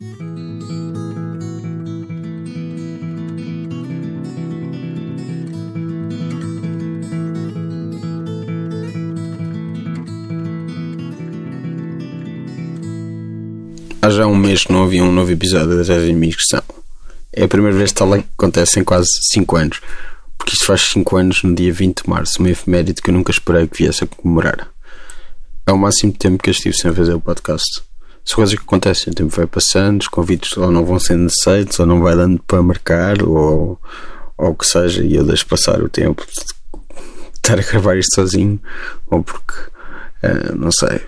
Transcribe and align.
Há 0.00 0.06
já 14.10 14.26
um 14.26 14.34
mês 14.34 14.64
que 14.64 14.72
não 14.72 14.82
havia 14.82 15.04
um 15.04 15.12
novo 15.12 15.30
episódio 15.30 15.76
da 15.76 15.84
Jardim 15.84 16.18
de 16.18 16.26
Inscrição. 16.26 16.62
É 17.32 17.44
a 17.44 17.48
primeira 17.48 17.76
vez 17.76 17.92
que 17.92 17.96
tal 17.96 18.12
acontece 18.12 18.80
em 18.80 18.84
quase 18.84 19.06
5 19.32 19.56
anos. 19.56 19.80
Porque 20.36 20.54
isto 20.54 20.66
faz 20.66 20.80
5 20.80 21.16
anos 21.16 21.42
no 21.44 21.54
dia 21.54 21.72
20 21.72 22.02
de 22.02 22.10
março, 22.10 22.40
uma 22.40 22.50
efeméride 22.50 23.00
que 23.00 23.10
eu 23.10 23.14
nunca 23.14 23.30
esperei 23.30 23.68
que 23.68 23.84
viesse 23.84 24.02
a 24.02 24.06
comemorar. 24.08 24.68
É 25.64 25.72
o 25.72 25.78
máximo 25.78 26.12
tempo 26.12 26.42
que 26.42 26.50
eu 26.50 26.52
estive 26.52 26.76
sem 26.76 26.92
fazer 26.92 27.14
o 27.14 27.20
podcast. 27.20 27.93
São 28.24 28.36
coisas 28.36 28.54
que 28.54 28.62
acontecem, 28.62 29.12
o 29.12 29.14
tempo 29.14 29.36
vai 29.36 29.46
passando, 29.46 30.00
os 30.00 30.08
convites 30.08 30.56
ou 30.56 30.70
não 30.70 30.84
vão 30.84 30.98
sendo 30.98 31.26
aceitos, 31.26 31.78
ou 31.78 31.86
não 31.86 32.00
vai 32.00 32.16
dando 32.16 32.42
para 32.46 32.62
marcar, 32.62 33.22
ou, 33.22 33.78
ou 34.38 34.50
o 34.50 34.54
que 34.54 34.66
seja, 34.66 35.04
e 35.04 35.14
eu 35.14 35.24
deixo 35.24 35.46
passar 35.46 35.82
o 35.82 35.88
tempo 35.88 36.24
estar 37.34 37.58
a 37.58 37.62
gravar 37.62 37.96
isto 37.98 38.14
sozinho, 38.14 38.60
ou 39.08 39.22
porque 39.22 39.74
Uh, 40.24 40.56
não 40.56 40.72
sei, 40.72 41.02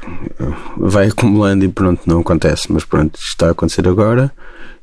vai 0.76 1.08
acumulando 1.08 1.64
e 1.64 1.68
pronto, 1.68 2.02
não 2.04 2.20
acontece, 2.20 2.70
mas 2.70 2.84
pronto, 2.84 3.18
está 3.18 3.48
a 3.48 3.52
acontecer 3.52 3.88
agora 3.88 4.30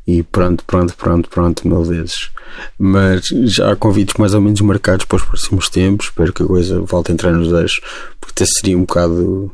e 0.08 0.24
pronto, 0.24 0.64
pronto, 0.66 0.96
pronto, 0.98 1.30
pronto, 1.30 1.68
mil 1.68 1.84
vezes. 1.84 2.32
Mas 2.78 3.28
já 3.44 3.72
há 3.72 3.76
convites 3.76 4.16
mais 4.18 4.34
ou 4.34 4.42
menos 4.42 4.60
marcados 4.62 5.06
para 5.06 5.18
os 5.18 5.24
próximos 5.24 5.70
tempos, 5.70 6.08
espero 6.08 6.34
que 6.34 6.42
a 6.42 6.48
coisa 6.48 6.82
volte 6.82 7.12
a 7.12 7.14
entrar 7.14 7.32
nos 7.32 7.52
eixos, 7.52 7.82
porque 8.20 8.44
até 8.44 8.46
seria 8.46 8.76
um 8.76 8.82
bocado 8.82 9.52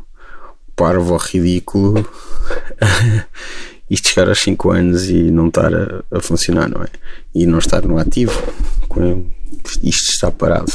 parvo 0.79 1.11
ou 1.11 1.17
ridículo 1.17 2.09
isto 3.89 4.07
chegar 4.15 4.29
aos 4.29 4.39
5 4.39 4.71
anos 4.71 5.09
e 5.09 5.29
não 5.29 5.49
estar 5.49 5.73
a, 5.75 6.03
a, 6.09 6.21
funcionar, 6.21 6.69
não 6.69 6.81
é? 6.81 6.87
E 7.35 7.45
não 7.45 7.59
estar 7.59 7.81
no 7.81 7.97
ativo, 7.97 8.31
isto 9.83 10.13
está 10.13 10.31
parado. 10.31 10.71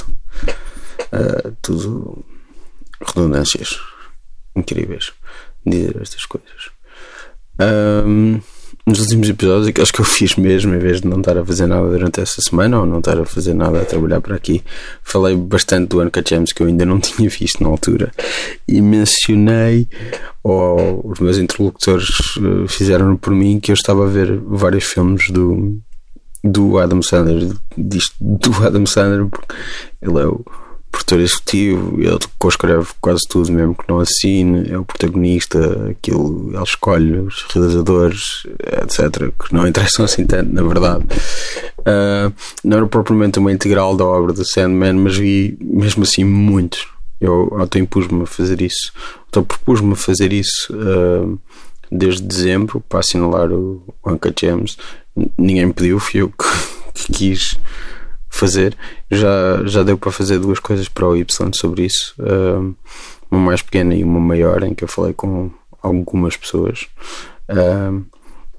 Uh, 1.10 1.56
tudo 1.62 2.22
redundâncias 3.00 3.80
incríveis 4.54 5.12
dizer 5.64 5.96
estas 6.02 6.26
coisas. 6.26 6.70
Um, 8.06 8.40
nos 8.86 9.00
últimos 9.00 9.28
episódios, 9.30 9.68
aqueles 9.68 9.90
que 9.90 10.00
eu 10.00 10.04
fiz 10.04 10.36
mesmo, 10.36 10.74
em 10.74 10.78
vez 10.78 11.00
de 11.00 11.08
não 11.08 11.18
estar 11.18 11.38
a 11.38 11.44
fazer 11.44 11.66
nada 11.66 11.88
durante 11.88 12.20
essa 12.20 12.42
semana 12.42 12.80
ou 12.80 12.86
não 12.86 12.98
estar 12.98 13.18
a 13.18 13.24
fazer 13.24 13.54
nada 13.54 13.80
a 13.80 13.84
trabalhar 13.84 14.20
para 14.20 14.36
aqui, 14.36 14.62
falei 15.02 15.34
bastante 15.36 15.88
do 15.88 16.02
Uncut 16.02 16.28
James 16.28 16.52
que 16.52 16.62
eu 16.62 16.66
ainda 16.66 16.84
não 16.84 17.00
tinha 17.00 17.28
visto 17.28 17.62
na 17.62 17.68
altura 17.68 18.12
e 18.68 18.80
mencionei, 18.82 19.88
ou 20.42 21.00
os 21.08 21.18
meus 21.18 21.38
interlocutores 21.38 22.36
eh, 22.38 22.68
fizeram 22.68 23.16
por 23.16 23.34
mim, 23.34 23.58
que 23.58 23.70
eu 23.70 23.74
estava 23.74 24.04
a 24.04 24.08
ver 24.08 24.38
vários 24.38 24.84
filmes 24.84 25.30
do, 25.30 25.80
do 26.42 26.78
Adam 26.78 27.00
Sandler, 27.00 27.54
disto, 27.78 28.14
do 28.20 28.52
Adam 28.62 28.84
Sandler, 28.84 29.26
porque 29.26 29.54
ele 30.02 30.18
é 30.18 30.26
o 30.26 30.44
produtor 30.94 31.20
executivo, 31.20 32.00
ele 32.00 32.18
co-escreve 32.38 32.86
quase 33.00 33.22
tudo, 33.28 33.52
mesmo 33.52 33.74
que 33.74 33.84
não 33.88 33.98
assine, 33.98 34.70
é 34.70 34.78
o 34.78 34.84
protagonista, 34.84 35.90
aquilo, 35.90 36.50
ele 36.52 36.62
escolhe 36.62 37.18
os 37.18 37.44
realizadores, 37.52 38.22
etc., 38.82 39.32
que 39.38 39.52
não 39.52 39.66
interessam 39.66 40.04
assim 40.04 40.24
tanto, 40.24 40.52
na 40.52 40.62
verdade. 40.62 41.04
Uh, 41.80 42.32
não 42.62 42.76
era 42.76 42.86
propriamente 42.86 43.38
uma 43.40 43.52
integral 43.52 43.96
da 43.96 44.04
obra 44.04 44.32
do 44.32 44.44
Sandman, 44.44 44.94
mas 44.94 45.16
vi 45.16 45.58
mesmo 45.60 46.04
assim 46.04 46.22
muitos. 46.22 46.86
Eu 47.20 47.52
auto-impus-me 47.58 48.22
a 48.22 48.26
fazer 48.26 48.62
isso, 48.62 48.92
auto-propus-me 49.26 49.94
a 49.94 49.96
fazer 49.96 50.32
isso 50.32 50.72
uh, 50.72 51.38
desde 51.90 52.22
dezembro 52.22 52.80
para 52.88 53.00
assinalar 53.00 53.50
o 53.50 53.82
Uncut 54.06 54.40
Gems. 54.40 54.76
Ninguém 55.36 55.66
me 55.66 55.72
pediu, 55.72 55.98
fui 55.98 56.20
eu 56.20 56.28
que, 56.28 56.44
que 56.94 57.12
quis 57.12 57.56
fazer. 58.44 58.76
Já, 59.10 59.64
já 59.64 59.82
deu 59.82 59.96
para 59.96 60.12
fazer 60.12 60.38
duas 60.38 60.58
coisas 60.58 60.88
para 60.88 61.08
o 61.08 61.16
Y 61.16 61.52
sobre 61.54 61.86
isso. 61.86 62.14
Uh, 62.18 62.74
uma 63.30 63.40
mais 63.40 63.62
pequena 63.62 63.94
e 63.94 64.04
uma 64.04 64.20
maior, 64.20 64.62
em 64.62 64.74
que 64.74 64.84
eu 64.84 64.88
falei 64.88 65.12
com 65.14 65.50
algumas 65.82 66.36
pessoas. 66.36 66.86
Uh, 67.48 68.04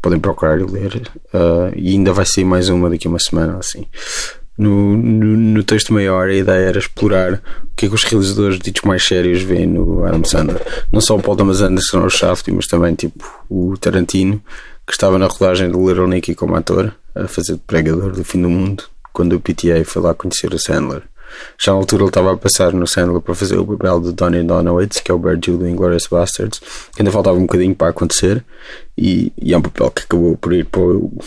podem 0.02 0.20
procurar 0.20 0.60
e 0.60 0.64
ler. 0.64 1.10
Uh, 1.34 1.72
e 1.76 1.92
ainda 1.92 2.12
vai 2.12 2.26
sair 2.26 2.46
mais 2.46 2.70
uma 2.70 2.90
daqui 2.90 3.08
a 3.08 3.10
uma 3.10 3.20
semana, 3.20 3.58
assim. 3.58 3.86
No, 4.58 4.96
no, 4.96 5.38
no, 5.38 5.64
texto 5.64 5.94
maior, 5.94 6.30
a 6.30 6.34
ideia 6.34 6.70
era 6.70 6.80
explorar 6.80 7.42
o 7.64 7.76
que 7.76 7.88
é 7.88 7.90
que 7.90 7.96
os 7.96 8.06
realizadores 8.06 8.58
ditos 8.58 8.84
mais 8.84 9.04
sérios 9.06 9.42
veem 9.42 9.68
no 9.68 10.06
Adam 10.06 10.24
Sandler. 10.24 10.62
Não 10.92 11.02
só 11.02 11.18
o 11.18 11.22
Paul 11.22 11.36
Thomas 11.36 11.62
Anderson 11.62 12.00
ou 12.00 12.06
o 12.06 12.10
Shaft, 12.10 12.50
mas 12.52 12.66
também 12.66 12.96
tipo 12.96 13.26
o 13.50 13.76
Tarantino, 13.78 14.42
que 14.88 14.94
estava 14.94 15.20
na 15.20 15.28
rodagem 15.28 15.70
do 15.70 15.86
Little 15.86 16.08
Nicky 16.08 16.36
como 16.36 16.56
ator, 16.56 16.96
a 17.14 17.28
fazer 17.28 17.54
de 17.54 17.60
pregador 17.60 18.14
do 18.14 18.24
fim 18.24 18.42
do 18.42 18.50
mundo 18.50 18.86
quando 19.16 19.34
o 19.34 19.40
PTA 19.40 19.84
foi 19.86 20.02
lá 20.02 20.14
conhecer 20.14 20.54
o 20.54 20.60
Sandler. 20.60 21.04
Já 21.58 21.72
na 21.72 21.80
altura 21.80 22.04
ele 22.04 22.10
estava 22.10 22.34
a 22.34 22.38
passar 22.38 22.74
no 22.74 22.86
Sandler 22.86 23.22
para 23.22 23.34
fazer 23.34 23.58
o 23.58 23.66
papel 23.66 24.02
de 24.02 24.12
Donnie 24.12 24.44
Donowitz, 24.44 25.00
que 25.00 25.10
é 25.10 25.14
o 25.14 25.18
Bear 25.18 25.38
do 25.38 25.68
Inglourious 25.68 26.08
Bastards, 26.08 26.60
que 26.94 27.02
ainda 27.02 27.12
faltava 27.12 27.38
um 27.38 27.44
bocadinho 27.44 27.74
para 27.74 27.90
acontecer, 27.90 28.44
e, 28.98 29.32
e, 29.42 29.54
é 29.54 29.58
um 29.58 29.62
papel 29.62 29.90
que 29.90 30.04
acabou 30.04 30.38
por 30.38 30.54
ir 30.54 30.66
para 30.66 30.82
o, 30.82 31.18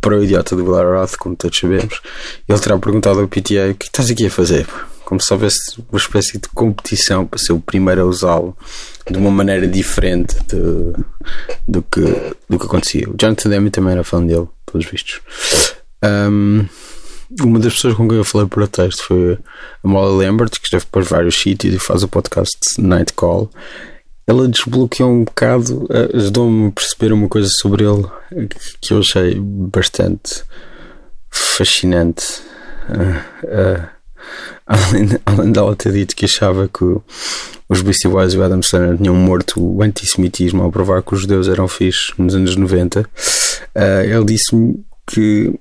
para 0.00 0.18
o 0.18 0.24
idiota 0.24 0.56
do 0.56 0.64
Blair 0.64 0.88
Roth, 0.88 1.16
como 1.16 1.36
todos 1.36 1.56
sabemos. 1.56 2.00
Ele 2.48 2.58
terá 2.58 2.76
perguntado 2.78 3.20
ao 3.20 3.28
PTA 3.28 3.70
o 3.70 3.74
que 3.74 3.86
estás 3.86 4.10
aqui 4.10 4.26
a 4.26 4.30
fazer? 4.30 4.66
Como 5.04 5.20
se 5.20 5.32
houvesse 5.32 5.80
uma 5.90 5.98
espécie 5.98 6.38
de 6.38 6.48
competição 6.48 7.26
para 7.26 7.38
ser 7.38 7.52
o 7.52 7.60
primeiro 7.60 8.02
a 8.02 8.04
usá-lo 8.04 8.56
de 9.08 9.18
uma 9.18 9.30
maneira 9.30 9.66
diferente 9.66 10.36
de, 10.46 10.92
do, 11.66 11.82
que, 11.82 12.00
do 12.48 12.58
que 12.58 12.66
acontecia. 12.66 13.08
O 13.08 13.14
Jonathan 13.16 13.50
Demme 13.50 13.70
também 13.70 13.92
era 13.92 14.04
fã 14.04 14.24
dele, 14.24 14.48
pelos 14.66 14.86
vistos. 14.86 15.20
Um, 16.04 16.64
uma 17.40 17.58
das 17.58 17.74
pessoas 17.74 17.94
com 17.94 18.08
quem 18.08 18.18
eu 18.18 18.24
falei 18.24 18.46
por 18.46 18.66
texto 18.66 19.04
foi 19.04 19.38
a 19.84 19.88
Molly 19.88 20.26
Lambert, 20.26 20.50
que 20.50 20.64
escreve 20.64 20.86
para 20.90 21.02
vários 21.02 21.36
sítios 21.36 21.74
e 21.74 21.78
faz 21.78 22.02
o 22.02 22.08
podcast 22.08 22.58
Night 22.78 23.12
Call. 23.12 23.50
Ela 24.26 24.48
desbloqueou 24.48 25.10
um 25.10 25.24
bocado, 25.24 25.86
eh, 25.90 26.16
ajudou-me 26.16 26.68
a 26.68 26.72
perceber 26.72 27.12
uma 27.12 27.28
coisa 27.28 27.48
sobre 27.60 27.84
ele 27.84 28.06
que 28.80 28.92
eu 28.92 28.98
achei 29.00 29.34
bastante 29.40 30.44
fascinante. 31.30 32.40
Uh, 32.88 33.46
uh, 33.46 33.88
além, 34.66 35.08
além 35.26 35.52
dela 35.52 35.76
ter 35.76 35.92
dito 35.92 36.16
que 36.16 36.24
achava 36.24 36.68
que 36.68 36.84
os 37.68 37.82
Beastie 37.82 38.08
Boys 38.08 38.34
e 38.34 38.38
o 38.38 38.42
Adam 38.42 38.62
Sandler 38.62 38.98
tinham 38.98 39.14
morto 39.14 39.60
o 39.60 39.82
antissemitismo 39.82 40.62
ao 40.62 40.72
provar 40.72 41.02
que 41.02 41.14
os 41.14 41.20
judeus 41.20 41.48
eram 41.48 41.68
fixos 41.68 42.12
nos 42.18 42.34
anos 42.34 42.56
90, 42.56 43.00
uh, 43.02 43.06
ele 44.04 44.24
disse-me 44.24 44.84
que 45.06 45.54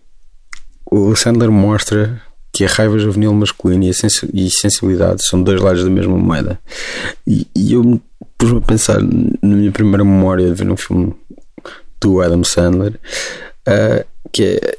o 0.92 1.16
Sandler 1.16 1.52
mostra 1.52 2.22
que 2.52 2.66
a 2.66 2.68
raiva 2.68 2.98
juvenil 2.98 3.34
masculina 3.34 3.86
e 3.86 3.90
a, 3.90 4.50
sensibilidade 4.50 5.26
são 5.26 5.42
dois 5.42 5.62
lados 5.62 5.84
da 5.84 5.90
mesma 5.90 6.18
moeda. 6.18 6.60
E, 7.26 7.48
e 7.56 7.74
eu 7.74 8.02
pus-me 8.38 8.58
a 8.58 8.62
pensar 8.62 9.00
na 9.02 9.56
minha 9.56 9.72
primeira 9.72 10.04
memória 10.04 10.48
de 10.48 10.54
ver 10.54 10.72
um 10.72 10.78
filme 10.78 11.14
do 12.02 12.22
Adam 12.22 12.44
Sandler, 12.44 13.00
uh, 13.68 14.06
que 14.32 14.44
é 14.44 14.78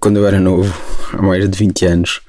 quando 0.00 0.18
eu 0.18 0.26
era 0.26 0.38
novo, 0.38 0.72
há 1.12 1.22
mais 1.22 1.48
de 1.48 1.58
20 1.58 1.86
anos, 1.86 2.20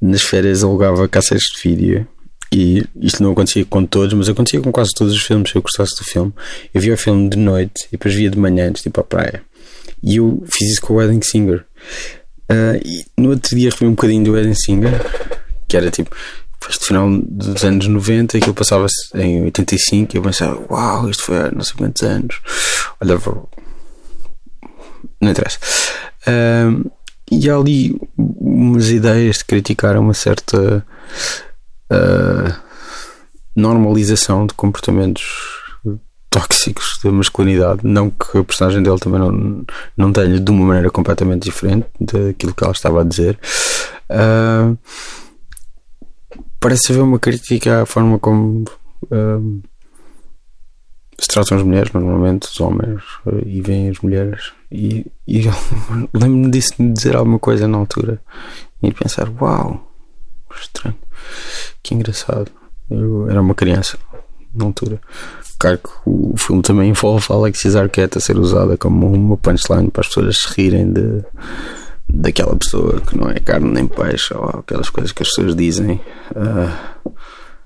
nas 0.00 0.22
férias 0.22 0.62
alugava 0.62 1.08
cassetes 1.08 1.48
de 1.54 1.68
vídeo. 1.68 2.08
E 2.50 2.82
isto 2.96 3.22
não 3.22 3.32
acontecia 3.32 3.64
com 3.64 3.84
todos, 3.84 4.14
mas 4.14 4.28
acontecia 4.28 4.60
com 4.60 4.72
quase 4.72 4.90
todos 4.96 5.12
os 5.12 5.22
filmes. 5.22 5.50
Se 5.50 5.56
eu 5.56 5.62
gostasse 5.62 5.94
do 5.96 6.04
filme, 6.04 6.32
eu 6.72 6.80
via 6.80 6.94
o 6.94 6.96
filme 6.96 7.28
de 7.28 7.36
noite 7.36 7.86
e 7.88 7.92
depois 7.92 8.14
via 8.14 8.30
de 8.30 8.38
manhã 8.38 8.68
antes 8.68 8.82
de 8.82 8.88
ir 8.88 8.92
para 8.92 9.02
a 9.02 9.06
praia. 9.06 9.42
E 10.02 10.16
eu 10.16 10.42
fiz 10.46 10.72
isso 10.72 10.80
com 10.80 10.94
o 10.94 10.96
Wedding 10.96 11.20
Singer. 11.22 11.64
Uh, 12.50 12.80
e 12.84 13.04
no 13.16 13.30
outro 13.30 13.54
dia 13.54 13.70
revi 13.70 13.84
um 13.84 13.90
bocadinho 13.90 14.24
do 14.24 14.32
Wedding 14.32 14.54
Singer, 14.54 15.00
que 15.68 15.76
era 15.76 15.90
tipo, 15.90 16.14
no 16.66 16.72
final 16.72 17.08
dos 17.22 17.64
anos 17.64 17.86
90, 17.86 18.38
aquilo 18.38 18.54
passava-se 18.54 19.08
em 19.14 19.44
85, 19.44 20.14
e 20.14 20.18
eu 20.18 20.22
pensava, 20.22 20.60
uau, 20.70 21.08
isto 21.10 21.24
foi 21.24 21.36
há 21.36 21.50
não 21.50 21.62
sei 21.62 21.76
quantos 21.76 22.02
anos. 22.02 22.40
Olha, 23.00 23.16
vou... 23.16 23.48
não 25.20 25.30
interessa. 25.30 25.58
Uh, 26.26 26.90
e 27.30 27.48
há 27.50 27.56
ali 27.56 27.94
umas 28.16 28.88
ideias 28.90 29.38
de 29.38 29.44
criticar 29.44 29.98
uma 29.98 30.14
certa 30.14 30.84
uh, 31.92 32.54
normalização 33.54 34.46
de 34.46 34.54
comportamentos 34.54 35.57
tóxicos 36.30 36.98
da 37.02 37.10
masculinidade. 37.10 37.80
Não 37.82 38.10
que 38.10 38.38
a 38.38 38.44
personagem 38.44 38.82
dele 38.82 38.98
também 38.98 39.20
não, 39.20 39.64
não 39.96 40.12
tenha 40.12 40.38
de 40.38 40.50
uma 40.50 40.66
maneira 40.66 40.90
completamente 40.90 41.44
diferente 41.44 41.88
daquilo 42.00 42.54
que 42.54 42.64
ela 42.64 42.72
estava 42.72 43.00
a 43.00 43.04
dizer. 43.04 43.38
Uh, 44.10 44.76
parece 46.60 46.92
haver 46.92 47.02
uma 47.02 47.18
crítica 47.18 47.82
à 47.82 47.86
forma 47.86 48.18
como 48.18 48.64
uh, 49.04 49.62
se 51.18 51.26
tratam 51.28 51.58
as 51.58 51.64
mulheres, 51.64 51.92
normalmente 51.92 52.48
os 52.48 52.60
homens, 52.60 53.02
uh, 53.26 53.42
e 53.46 53.60
veem 53.60 53.88
as 53.88 53.98
mulheres. 54.00 54.52
E, 54.70 55.06
e 55.26 55.42
lembro-me 56.12 56.50
disso 56.50 56.74
de 56.78 56.92
dizer 56.92 57.16
alguma 57.16 57.38
coisa 57.38 57.66
na 57.66 57.78
altura 57.78 58.20
e 58.82 58.92
pensar: 58.92 59.28
Uau, 59.40 59.92
estranho, 60.54 60.96
que 61.82 61.94
engraçado. 61.94 62.50
Eu 62.90 63.28
era 63.28 63.40
uma 63.40 63.54
criança 63.54 63.98
na 64.54 64.64
altura. 64.64 65.00
Claro 65.58 65.78
que 65.78 65.90
o 66.06 66.34
filme 66.36 66.62
também 66.62 66.90
envolve 66.90 67.26
Alexis 67.30 67.74
Arquette 67.74 68.18
a 68.18 68.20
ser 68.20 68.38
usada 68.38 68.76
como 68.76 69.12
uma 69.12 69.36
punchline 69.36 69.90
para 69.90 70.02
as 70.02 70.08
pessoas 70.08 70.38
se 70.38 70.54
rirem 70.54 70.92
de, 70.92 71.24
daquela 72.08 72.54
pessoa 72.54 73.00
que 73.00 73.18
não 73.18 73.28
é 73.28 73.40
carne 73.40 73.70
nem 73.70 73.86
peixe 73.86 74.32
ou 74.34 74.44
aquelas 74.44 74.88
coisas 74.88 75.10
que 75.10 75.22
as 75.22 75.28
pessoas 75.28 75.56
dizem. 75.56 76.00
Uh, 76.30 77.12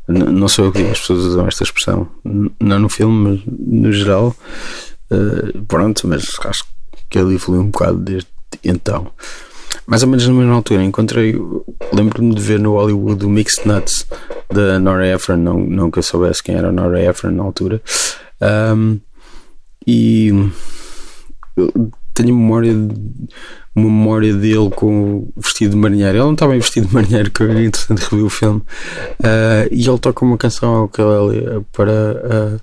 não 0.08 0.48
sou 0.48 0.66
eu 0.66 0.72
que 0.72 0.82
as 0.82 1.00
pessoas 1.00 1.20
usam 1.20 1.46
esta 1.46 1.64
expressão. 1.64 2.08
Não 2.58 2.78
no 2.78 2.88
filme, 2.88 3.42
mas 3.46 3.58
no 3.58 3.92
geral. 3.92 4.34
Uh, 5.10 5.62
pronto, 5.64 6.08
mas 6.08 6.24
acho 6.44 6.64
que 7.10 7.18
ele 7.18 7.34
evoluiu 7.34 7.62
um 7.62 7.70
bocado 7.70 7.98
desde 7.98 8.28
então. 8.64 9.12
Mais 9.86 10.02
ou 10.02 10.08
menos 10.08 10.26
na 10.26 10.34
mesma 10.34 10.54
altura, 10.54 10.82
encontrei. 10.82 11.34
Lembro-me 11.92 12.34
de 12.34 12.40
ver 12.40 12.58
no 12.58 12.72
Hollywood 12.72 13.24
o 13.24 13.28
Mixed 13.28 13.66
Nuts 13.66 14.06
da 14.52 14.78
Nora 14.78 15.06
Ephron, 15.06 15.36
não, 15.36 15.58
não 15.58 15.90
que 15.90 15.98
eu 15.98 16.02
soubesse 16.02 16.42
quem 16.42 16.54
era 16.54 16.69
a 16.69 16.72
Nora 16.72 17.02
Ephron 17.02 17.32
na 17.32 17.42
altura. 17.42 17.82
Um, 18.40 19.00
e 19.86 20.30
tenho 22.14 22.36
memória 22.36 22.72
uma 23.74 23.88
memória 23.88 24.34
dele 24.34 24.70
com 24.70 25.30
vestido 25.36 25.70
de 25.72 25.76
marinheiro. 25.76 26.16
Ele 26.16 26.24
não 26.24 26.32
estava 26.34 26.52
vestido 26.52 26.86
de 26.88 26.94
marinheiro, 26.94 27.30
que 27.30 27.42
é 27.42 27.64
interessante 27.64 28.02
rever 28.02 28.26
o 28.26 28.30
filme. 28.30 28.60
Uh, 28.60 29.69
e 29.70 29.88
ele 29.88 29.98
toca 29.98 30.24
uma 30.24 30.36
canção 30.36 30.74
ao 30.74 30.88
para 31.72 32.60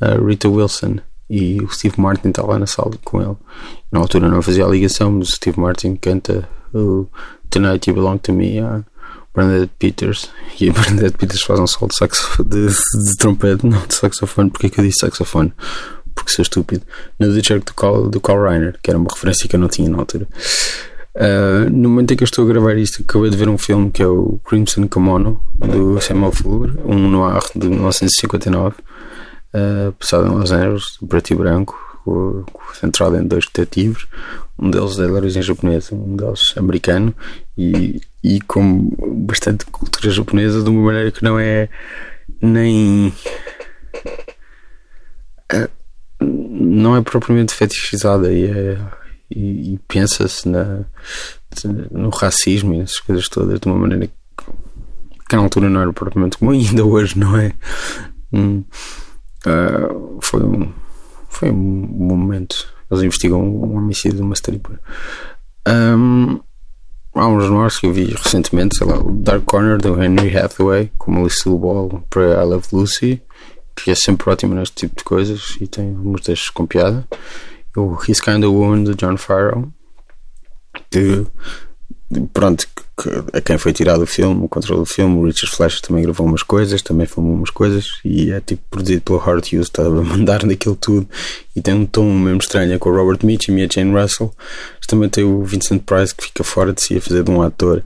a, 0.00 0.06
a 0.06 0.26
Rita 0.26 0.48
Wilson 0.48 0.96
e 1.28 1.60
o 1.60 1.68
Steve 1.68 2.00
Martin 2.00 2.28
está 2.28 2.42
lá 2.42 2.58
na 2.58 2.66
sala 2.66 2.92
com 3.04 3.20
ele. 3.20 3.36
Na 3.92 4.00
altura 4.00 4.28
não 4.28 4.40
fazia 4.42 4.64
a 4.64 4.68
ligação, 4.68 5.10
mas 5.10 5.28
o 5.28 5.32
Steve 5.32 5.60
Martin 5.60 5.96
canta 5.96 6.48
o 6.72 7.06
Tonight 7.50 7.88
You 7.88 7.96
Belong 7.96 8.18
to 8.18 8.32
Me 8.32 8.60
a 8.60 8.82
Bernadette 9.34 9.72
Peters 9.78 10.30
e 10.60 10.68
a 10.68 10.72
Bernadette 10.74 11.16
Peters 11.16 11.42
faz 11.42 11.60
um 11.60 11.66
solo 11.66 11.90
de, 11.90 12.44
de, 12.44 12.68
de, 12.68 13.16
trompete, 13.16 13.66
não 13.66 13.86
de 13.86 13.94
saxofone. 13.94 14.50
Porquê 14.50 14.70
que 14.70 14.80
eu 14.80 14.84
disse 14.84 15.00
saxofone? 15.00 15.52
Porque 16.14 16.32
sou 16.32 16.42
estúpido. 16.42 16.84
No 17.18 17.32
The 17.32 17.40
Jerk 17.42 17.66
do 17.66 17.74
Carl, 17.74 18.08
do 18.08 18.20
Carl 18.20 18.42
Reiner, 18.42 18.78
que 18.82 18.90
era 18.90 18.98
uma 18.98 19.08
referência 19.10 19.48
que 19.48 19.54
eu 19.54 19.60
não 19.60 19.68
tinha 19.68 19.88
na 19.88 19.98
altura. 19.98 20.26
Uh, 21.14 21.68
no 21.70 21.88
momento 21.88 22.12
em 22.12 22.16
que 22.16 22.22
eu 22.22 22.26
estou 22.26 22.44
a 22.44 22.48
gravar 22.48 22.76
isto, 22.76 23.02
acabei 23.02 23.30
de 23.30 23.36
ver 23.36 23.48
um 23.48 23.58
filme 23.58 23.90
que 23.90 24.02
é 24.02 24.06
o 24.06 24.40
Crimson 24.44 24.86
Kimono 24.86 25.42
do 25.54 26.00
Samuel 26.00 26.32
Fuller, 26.32 26.74
um 26.84 27.08
noir 27.08 27.42
de 27.54 27.68
1959 27.68 28.76
uh, 29.54 29.92
passado 29.92 30.26
em 30.26 30.30
Los 30.30 30.50
Angeles, 30.50 30.98
preto 31.08 31.32
e 31.32 31.36
branco, 31.36 31.88
centrado 32.74 33.16
em 33.16 33.26
dois 33.26 33.44
detetives. 33.46 34.06
Um 34.58 34.70
deles 34.70 34.98
é 34.98 35.06
de 35.06 35.12
origem 35.12 35.42
japonesa, 35.42 35.94
um 35.94 36.16
deles 36.16 36.54
americano, 36.56 37.14
e, 37.56 38.00
e 38.22 38.40
com 38.40 38.90
bastante 39.26 39.64
cultura 39.66 40.10
japonesa, 40.10 40.62
de 40.62 40.70
uma 40.70 40.82
maneira 40.82 41.10
que 41.10 41.22
não 41.22 41.38
é 41.38 41.68
nem. 42.40 43.12
Uh, 45.52 45.68
não 46.20 46.96
é 46.96 47.02
propriamente 47.02 47.54
fetichizada 47.54 48.32
e, 48.32 48.44
é, 48.44 48.78
e, 49.30 49.74
e 49.74 49.80
pensa-se 49.86 50.48
no 50.48 52.08
racismo 52.10 52.74
e 52.74 52.78
nessas 52.78 52.98
coisas 53.00 53.28
todas 53.28 53.60
de 53.60 53.68
uma 53.68 53.78
maneira 53.78 54.08
que, 54.08 54.12
que 55.28 55.36
na 55.36 55.42
altura 55.42 55.70
não 55.70 55.80
era 55.80 55.92
propriamente 55.92 56.38
comum, 56.38 56.50
ainda 56.50 56.84
hoje 56.84 57.18
não 57.18 57.36
é. 57.36 57.52
Hum. 58.32 58.64
Uh, 59.48 60.18
foi 60.20 60.42
um 60.42 60.72
foi 61.28 61.50
um 61.50 61.54
momento. 61.54 62.66
Eles 62.90 63.04
investigam 63.04 63.40
um 63.40 63.76
homicídio 63.76 64.16
de 64.18 64.22
uma 64.22 64.34
stripper. 64.34 64.78
Um, 65.66 66.40
há 67.14 67.26
uns 67.28 67.48
nós 67.50 67.78
que 67.78 67.86
eu 67.86 67.92
vi 67.92 68.06
recentemente, 68.06 68.76
sei 68.76 68.86
lá, 68.86 68.98
o 68.98 69.12
Dark 69.12 69.44
Corner 69.44 69.78
do 69.78 70.02
Henry 70.02 70.36
Hathaway, 70.36 70.90
com 70.98 71.12
Melissa 71.12 71.50
Ball 71.50 72.02
para 72.08 72.42
I 72.42 72.44
Love 72.44 72.68
Lucy, 72.72 73.22
que 73.76 73.90
é 73.90 73.94
sempre 73.94 74.30
ótimo 74.30 74.54
neste 74.54 74.74
tipo 74.74 74.96
de 74.96 75.04
coisas 75.04 75.56
e 75.60 75.66
tem 75.66 75.90
alguns 75.90 76.22
destes 76.22 76.50
com 76.50 76.66
piada. 76.66 77.06
O 77.76 77.96
His 78.08 78.20
Kind 78.20 78.42
of 78.42 78.46
Woman 78.46 78.84
de 78.84 78.94
John 78.94 79.16
Farrell, 79.16 79.68
que 80.90 81.26
pronto, 82.32 82.66
a 83.32 83.40
quem 83.40 83.58
foi 83.58 83.72
tirado 83.72 84.02
o 84.02 84.06
filme, 84.06 84.44
o 84.44 84.48
controle 84.48 84.80
do 84.80 84.86
filme, 84.86 85.16
o 85.16 85.24
Richard 85.24 85.54
Fleischer 85.54 85.80
também 85.80 86.02
gravou 86.02 86.26
umas 86.26 86.42
coisas, 86.42 86.82
também 86.82 87.06
filmou 87.06 87.34
umas 87.34 87.50
coisas 87.50 88.00
e 88.04 88.30
é 88.30 88.40
tipo 88.40 88.62
produzido 88.70 89.02
pelo 89.02 89.18
Howard 89.18 89.54
Hughes, 89.54 89.66
estava 89.66 90.00
a 90.00 90.02
mandar 90.02 90.44
naquilo 90.46 90.76
tudo 90.76 91.08
e 91.54 91.60
tem 91.60 91.74
um 91.74 91.86
tom 91.86 92.04
mesmo 92.12 92.38
estranho 92.38 92.72
é 92.72 92.78
com 92.78 92.88
o 92.90 92.94
Robert 92.94 93.18
Mitchum 93.24 93.58
e 93.58 93.64
a 93.64 93.68
Jane 93.68 93.92
Russell. 93.92 94.32
Mas 94.76 94.86
também 94.86 95.08
tem 95.08 95.24
o 95.24 95.44
Vincent 95.44 95.82
Price 95.82 96.14
que 96.14 96.24
fica 96.24 96.44
fora 96.44 96.72
de 96.72 96.82
si 96.82 96.96
a 96.96 97.00
fazer 97.00 97.22
de 97.22 97.30
um 97.30 97.42
ator 97.42 97.82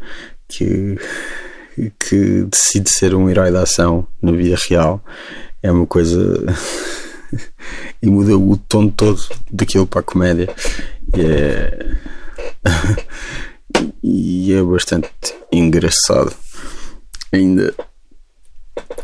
que, 0.48 0.98
que 1.98 2.44
decide 2.44 2.90
ser 2.90 3.14
um 3.14 3.28
herói 3.28 3.50
da 3.50 3.62
ação 3.62 4.06
na 4.20 4.32
vida 4.32 4.56
real. 4.68 5.02
É 5.62 5.72
uma 5.72 5.86
coisa. 5.86 6.44
e 8.02 8.06
muda 8.10 8.36
o 8.36 8.56
tom 8.56 8.88
todo 8.88 9.20
daquilo 9.50 9.86
para 9.86 10.00
a 10.00 10.04
comédia. 10.04 10.48
E 11.16 11.20
é. 11.20 11.96
e 14.02 14.52
é 14.52 14.62
bastante 14.62 15.10
engraçado. 15.50 16.34
Ainda 17.32 17.74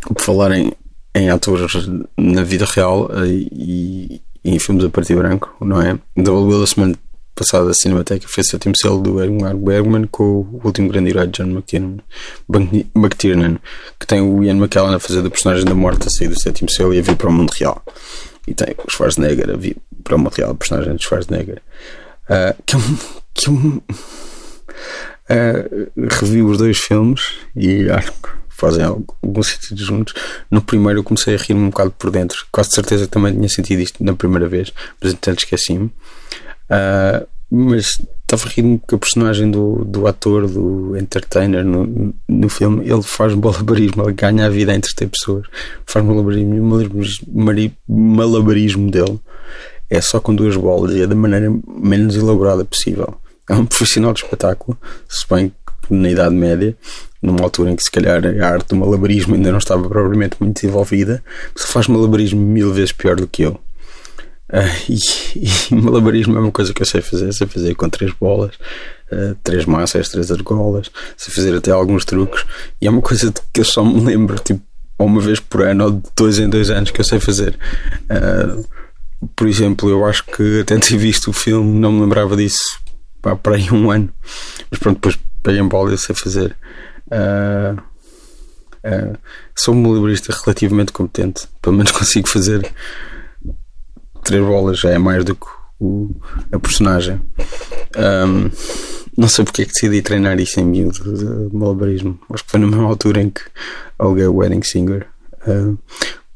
por 0.03 0.21
falar 0.21 0.53
em, 0.53 0.73
em 1.15 1.31
atores 1.31 1.89
na 2.17 2.43
vida 2.43 2.65
real 2.65 3.11
eh, 3.13 3.27
e, 3.27 4.23
e 4.45 4.51
em 4.51 4.59
filmes 4.59 4.85
a 4.85 4.91
partir 4.91 5.15
branco, 5.17 5.55
não 5.61 5.81
é? 5.81 5.99
Bill 6.17 6.61
da 6.61 6.67
semana 6.67 6.95
passada 7.35 7.71
a 7.71 7.75
Cinemateca 7.75 8.27
fez 8.27 8.53
o 8.53 8.57
último 8.57 8.75
selo 8.77 9.01
do 9.01 9.25
Ingmar 9.25 9.57
Bergman 9.57 10.07
com 10.07 10.41
o 10.41 10.61
último 10.65 10.89
grande 10.89 11.11
herói 11.11 11.29
John 11.29 11.51
McTiernan, 11.51 11.99
McTiernan, 12.97 13.59
que 13.99 14.07
tem 14.07 14.21
o 14.21 14.43
Ian 14.43 14.57
McKellen 14.57 14.95
a 14.95 14.99
fazer 14.99 15.23
da 15.23 15.31
personagem 15.31 15.65
da 15.65 15.75
morte 15.75 16.09
a 16.09 16.11
sair 16.11 16.29
do 16.29 16.41
sétimo 16.41 16.69
selo 16.69 16.93
e 16.93 16.99
a 16.99 17.03
vir 17.03 17.17
para 17.17 17.29
o 17.29 17.33
mundo 17.33 17.51
real. 17.51 17.83
E 18.47 18.55
tem 18.55 18.75
o 18.85 18.91
Schwarzenegger 18.91 19.51
a 19.51 19.57
vir 19.57 19.77
para 20.03 20.17
o 20.17 20.19
mundo 20.19 20.33
real, 20.33 20.51
a 20.51 20.55
personagem 20.55 20.97
de 20.97 21.05
Schwarzenegger. 21.05 21.63
Uh, 22.25 22.61
que 22.67 22.75
é 22.75 22.79
um, 22.79 22.99
que 23.35 23.49
é 23.49 23.53
um 23.53 23.81
Uh, 25.31 25.91
revi 26.11 26.43
os 26.43 26.57
dois 26.57 26.79
filmes 26.79 27.35
e 27.55 27.91
acho 27.91 28.13
que 28.13 28.29
fazem 28.49 28.85
algum 28.85 29.43
sentido 29.43 29.83
juntos. 29.83 30.15
No 30.51 30.61
primeiro 30.61 31.01
eu 31.01 31.05
comecei 31.05 31.35
a 31.35 31.39
rir-me 31.39 31.61
um 31.61 31.71
bocado 31.71 31.93
por 31.93 32.11
dentro. 32.11 32.45
Quase 32.51 32.71
certeza 32.71 33.05
que 33.05 33.11
também 33.11 33.33
tinha 33.33 33.49
sentido 33.49 33.81
isto 33.81 34.03
na 34.03 34.15
primeira 34.15 34.49
vez, 34.49 34.73
mas 35.01 35.13
entanto 35.13 35.39
esqueci-me. 35.39 35.87
Uh, 36.71 37.27
mas 37.51 37.99
estava 38.23 38.47
a 38.47 38.49
rir-me 38.49 38.79
porque 38.79 38.95
a 38.95 38.99
personagem 38.99 39.51
do, 39.51 39.85
do 39.85 40.07
ator, 40.07 40.49
do 40.49 40.97
entertainer 40.97 41.65
no, 41.65 42.15
no 42.29 42.49
filme, 42.49 42.89
ele 42.89 43.03
faz 43.03 43.35
malabarismo, 43.35 44.03
ele 44.03 44.13
ganha 44.13 44.47
a 44.47 44.51
vida 44.51 44.73
a 44.73 44.75
entreter 44.75 45.09
pessoas, 45.09 45.47
faz 45.87 46.05
malabarismo 46.05 46.55
e 46.55 46.61
o 46.61 47.73
malabarismo 47.89 48.91
dele 48.91 49.19
é 49.89 50.01
só 50.01 50.21
com 50.21 50.35
duas 50.35 50.57
bolas 50.57 50.95
e 50.95 51.03
é 51.03 51.07
da 51.07 51.15
maneira 51.15 51.51
menos 51.67 52.17
elaborada 52.17 52.65
possível 52.65 53.19
é 53.49 53.55
um 53.55 53.67
profissional 53.67 54.13
de 54.13 54.23
espetáculo, 54.23 54.79
se 55.09 55.27
bem 55.29 55.53
que 55.87 55.95
na 55.95 56.11
Idade 56.11 56.35
Média, 56.35 56.77
numa 57.23 57.43
altura 57.43 57.71
em 57.71 57.77
que 57.77 57.83
se 57.83 57.91
calhar 57.91 58.23
a 58.25 58.47
arte 58.47 58.69
do 58.69 58.77
malabarismo 58.77 59.35
ainda 59.35 59.51
não 59.51 59.59
estava 59.59 59.89
propriamente 59.89 60.37
muito 60.39 60.61
desenvolvida, 60.61 61.23
se 61.57 61.67
faz 61.67 61.89
malabarismo 61.89 62.41
mil 62.41 62.73
vezes 62.73 62.93
pior 62.93 63.17
do 63.17 63.27
que 63.27 63.43
eu. 63.43 63.59
Uh, 64.51 64.65
e, 64.89 64.99
e, 65.71 65.75
malabarismo 65.75 66.37
é 66.37 66.41
uma 66.41 66.53
coisa 66.53 66.73
que 66.73 66.83
eu 66.83 66.87
sei 66.87 67.01
fazer, 67.01 67.33
sei 67.33 67.47
fazer 67.47 67.75
com 67.75 67.89
três 67.89 68.13
bolas, 68.13 68.55
uh, 69.13 69.37
três 69.43 69.65
massas, 69.65 70.09
três 70.09 70.31
argolas, 70.31 70.91
sei 71.17 71.35
fazer 71.35 71.55
até 71.57 71.71
alguns 71.71 72.05
truques, 72.05 72.45
e 72.81 72.87
é 72.87 72.91
uma 72.91 73.03
coisa 73.03 73.33
que 73.53 73.61
eu 73.61 73.65
só 73.65 73.85
me 73.85 74.01
lembro, 74.01 74.39
tipo, 74.39 74.63
uma 74.99 75.21
vez 75.21 75.39
por 75.39 75.63
ano 75.63 75.85
ou 75.85 75.91
de 75.93 76.03
dois 76.17 76.39
em 76.39 76.49
dois 76.49 76.71
anos 76.71 76.91
que 76.91 77.01
eu 77.01 77.05
sei 77.05 77.21
fazer. 77.21 77.59
Uh, 78.11 78.67
por 79.35 79.49
exemplo, 79.49 79.89
eu 79.89 80.05
acho 80.05 80.25
que 80.25 80.61
até 80.61 80.77
ter 80.79 80.97
visto 80.97 81.31
o 81.31 81.33
filme, 81.33 81.79
não 81.79 81.93
me 81.93 82.01
lembrava 82.03 82.37
disso 82.37 82.79
para 83.21 83.57
aí 83.57 83.71
um 83.71 83.91
ano. 83.91 84.11
Mas 84.71 84.79
pronto, 84.79 84.97
depois 84.97 85.19
peguei 85.43 85.61
em 85.61 85.69
bola 85.69 85.95
e 85.95 85.99
sei 85.99 86.15
fazer. 86.15 86.57
Uh, 87.07 87.81
uh, 88.85 89.19
sou 89.57 89.75
um 89.75 89.83
malabarista 89.83 90.33
relativamente 90.45 90.93
competente. 90.93 91.49
Pelo 91.61 91.77
menos 91.77 91.93
consigo 91.93 92.29
fazer 92.29 92.73
três 94.25 94.45
bolas, 94.45 94.79
já 94.79 94.91
é 94.91 94.99
mais 94.99 95.25
do 95.25 95.35
que 95.35 95.47
o, 95.81 96.15
a 96.53 96.59
personagem. 96.59 97.21
Um, 97.97 98.51
não 99.17 99.29
sei 99.29 99.45
porque 99.45 99.63
é 99.63 99.65
que 99.65 99.73
decidi 99.73 100.03
treinar 100.03 100.39
isso 100.39 100.61
em 100.61 100.65
miúdo 100.65 101.49
de 101.49 101.57
malabarismo. 101.57 102.21
Acho 102.31 102.45
que 102.45 102.51
foi 102.51 102.61
na 102.61 102.67
mesma 102.67 102.87
altura 102.87 103.23
em 103.23 103.31
que 103.31 103.41
aluguei 103.99 104.27
o 104.27 104.37
Wedding 104.37 104.63
Singer. 104.63 105.07
Uh, 105.47 105.79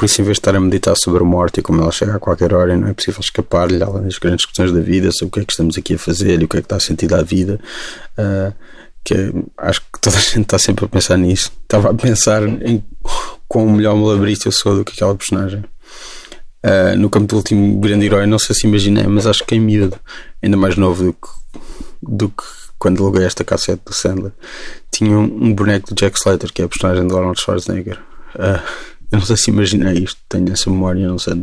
por 0.03 0.07
isso, 0.07 0.21
em 0.21 0.25
vez 0.25 0.35
de 0.35 0.41
estar 0.41 0.57
a 0.57 0.59
meditar 0.59 0.97
sobre 0.97 1.23
a 1.23 1.25
morte 1.25 1.61
e 1.61 1.63
como 1.63 1.81
ela 1.81 1.93
chega 1.93 2.17
a 2.17 2.19
qualquer 2.19 2.53
hora 2.53 2.75
e 2.75 2.77
não 2.77 2.89
é 2.89 2.93
possível 2.93 3.21
escapar-lhe 3.21 3.79
das 3.79 4.19
grandes 4.19 4.45
questões 4.45 4.73
da 4.73 4.81
vida, 4.81 5.13
sobre 5.13 5.27
o 5.27 5.31
que 5.31 5.39
é 5.39 5.45
que 5.45 5.53
estamos 5.53 5.79
aqui 5.79 5.95
a 5.95 5.99
fazer 5.99 6.43
e 6.43 6.45
o 6.45 6.49
que 6.49 6.57
é 6.57 6.61
que 6.61 6.67
está 6.67 6.81
sentido 6.81 7.15
à 7.15 7.23
vida, 7.23 7.61
uh, 8.19 8.53
que 9.05 9.33
acho 9.59 9.81
que 9.81 10.01
toda 10.01 10.17
a 10.17 10.21
gente 10.21 10.41
está 10.41 10.59
sempre 10.59 10.87
a 10.87 10.89
pensar 10.89 11.17
nisso. 11.17 11.53
Estava 11.63 11.91
a 11.91 11.95
pensar 11.95 12.43
em 12.43 12.83
quão 13.47 13.71
melhor 13.71 13.95
malabarista 13.95 14.49
eu 14.49 14.53
sou 14.53 14.75
do 14.75 14.85
que 14.85 14.93
aquela 14.93 15.15
personagem. 15.15 15.61
Uh, 16.65 16.99
no 16.99 17.09
campo 17.09 17.29
do 17.29 17.37
último 17.37 17.79
grande 17.79 18.07
herói, 18.07 18.27
não 18.27 18.41
sei 18.41 18.57
se 18.57 18.67
imaginei, 18.67 19.07
mas 19.07 19.25
acho 19.25 19.45
que 19.45 19.55
em 19.55 19.61
miúdo, 19.61 19.97
ainda 20.43 20.57
mais 20.57 20.75
novo 20.75 21.05
do 21.05 21.13
que, 21.13 21.29
do 22.03 22.29
que 22.29 22.43
quando 22.77 23.01
aluguei 23.01 23.25
esta 23.25 23.45
cassete 23.45 23.83
do 23.87 23.95
Sandler, 23.95 24.33
tinha 24.91 25.17
um, 25.17 25.23
um 25.23 25.55
boneco 25.55 25.95
do 25.95 25.95
Jack 25.95 26.19
Slater, 26.19 26.53
que 26.53 26.61
é 26.61 26.65
a 26.65 26.69
personagem 26.69 27.07
do 27.07 27.17
Arnold 27.17 27.41
Schwarzenegger. 27.41 28.01
Uh, 28.35 28.93
Eu 29.13 29.19
não 29.19 29.27
sei 29.27 29.37
se 29.37 29.51
imaginei 29.51 29.99
isto, 29.99 30.19
tenho 30.27 30.51
essa 30.51 30.71
memória, 30.71 31.07
não 31.07 31.19
sei, 31.19 31.35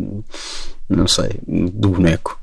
não 0.89 1.07
sei, 1.07 1.39
do 1.47 1.89
boneco. 1.89 2.39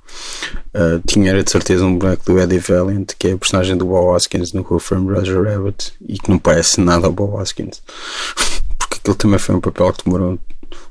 Uh, 0.68 1.02
tinha 1.04 1.30
era 1.30 1.42
de 1.42 1.50
certeza 1.50 1.84
um 1.84 1.98
boneco 1.98 2.24
do 2.24 2.38
Eddie 2.38 2.58
Valiant, 2.58 3.06
que 3.18 3.28
é 3.28 3.32
a 3.32 3.38
personagem 3.38 3.76
do 3.76 3.86
Bob 3.86 4.14
Hoskins 4.14 4.52
no 4.52 4.62
Who 4.62 4.78
Framed 4.78 5.12
Roger 5.12 5.42
Rabbit, 5.42 5.92
e 6.06 6.16
que 6.16 6.30
não 6.30 6.38
parece 6.38 6.80
nada 6.80 7.06
ao 7.06 7.12
Bob 7.12 7.34
Hoskins. 7.34 7.82
Porque 8.78 8.98
aquilo 8.98 9.16
também 9.16 9.38
foi 9.38 9.56
um 9.56 9.60
papel 9.60 9.92
que 9.92 10.04
demorou 10.04 10.38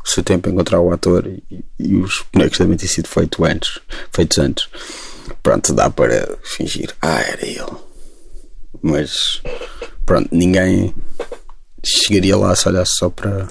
o 0.04 0.10
seu 0.10 0.22
tempo 0.22 0.50
a 0.50 0.52
encontrar 0.52 0.82
o 0.82 0.92
ator 0.92 1.26
e, 1.28 1.64
e 1.80 1.96
os 1.96 2.24
bonecos 2.34 2.60
devem 2.60 2.78
ter 2.78 2.88
sido 2.88 3.08
feito 3.08 3.44
antes, 3.46 3.80
feitos 4.12 4.38
antes. 4.38 4.68
Pronto, 5.42 5.74
dá 5.74 5.90
para 5.90 6.38
fingir. 6.44 6.94
Ah, 7.02 7.22
era 7.22 7.46
ele. 7.46 7.78
Mas 8.82 9.42
pronto, 10.06 10.28
ninguém 10.32 10.94
chegaria 11.84 12.36
lá 12.36 12.56
se 12.56 12.68
olhasse 12.68 12.94
só 12.98 13.10
para, 13.10 13.48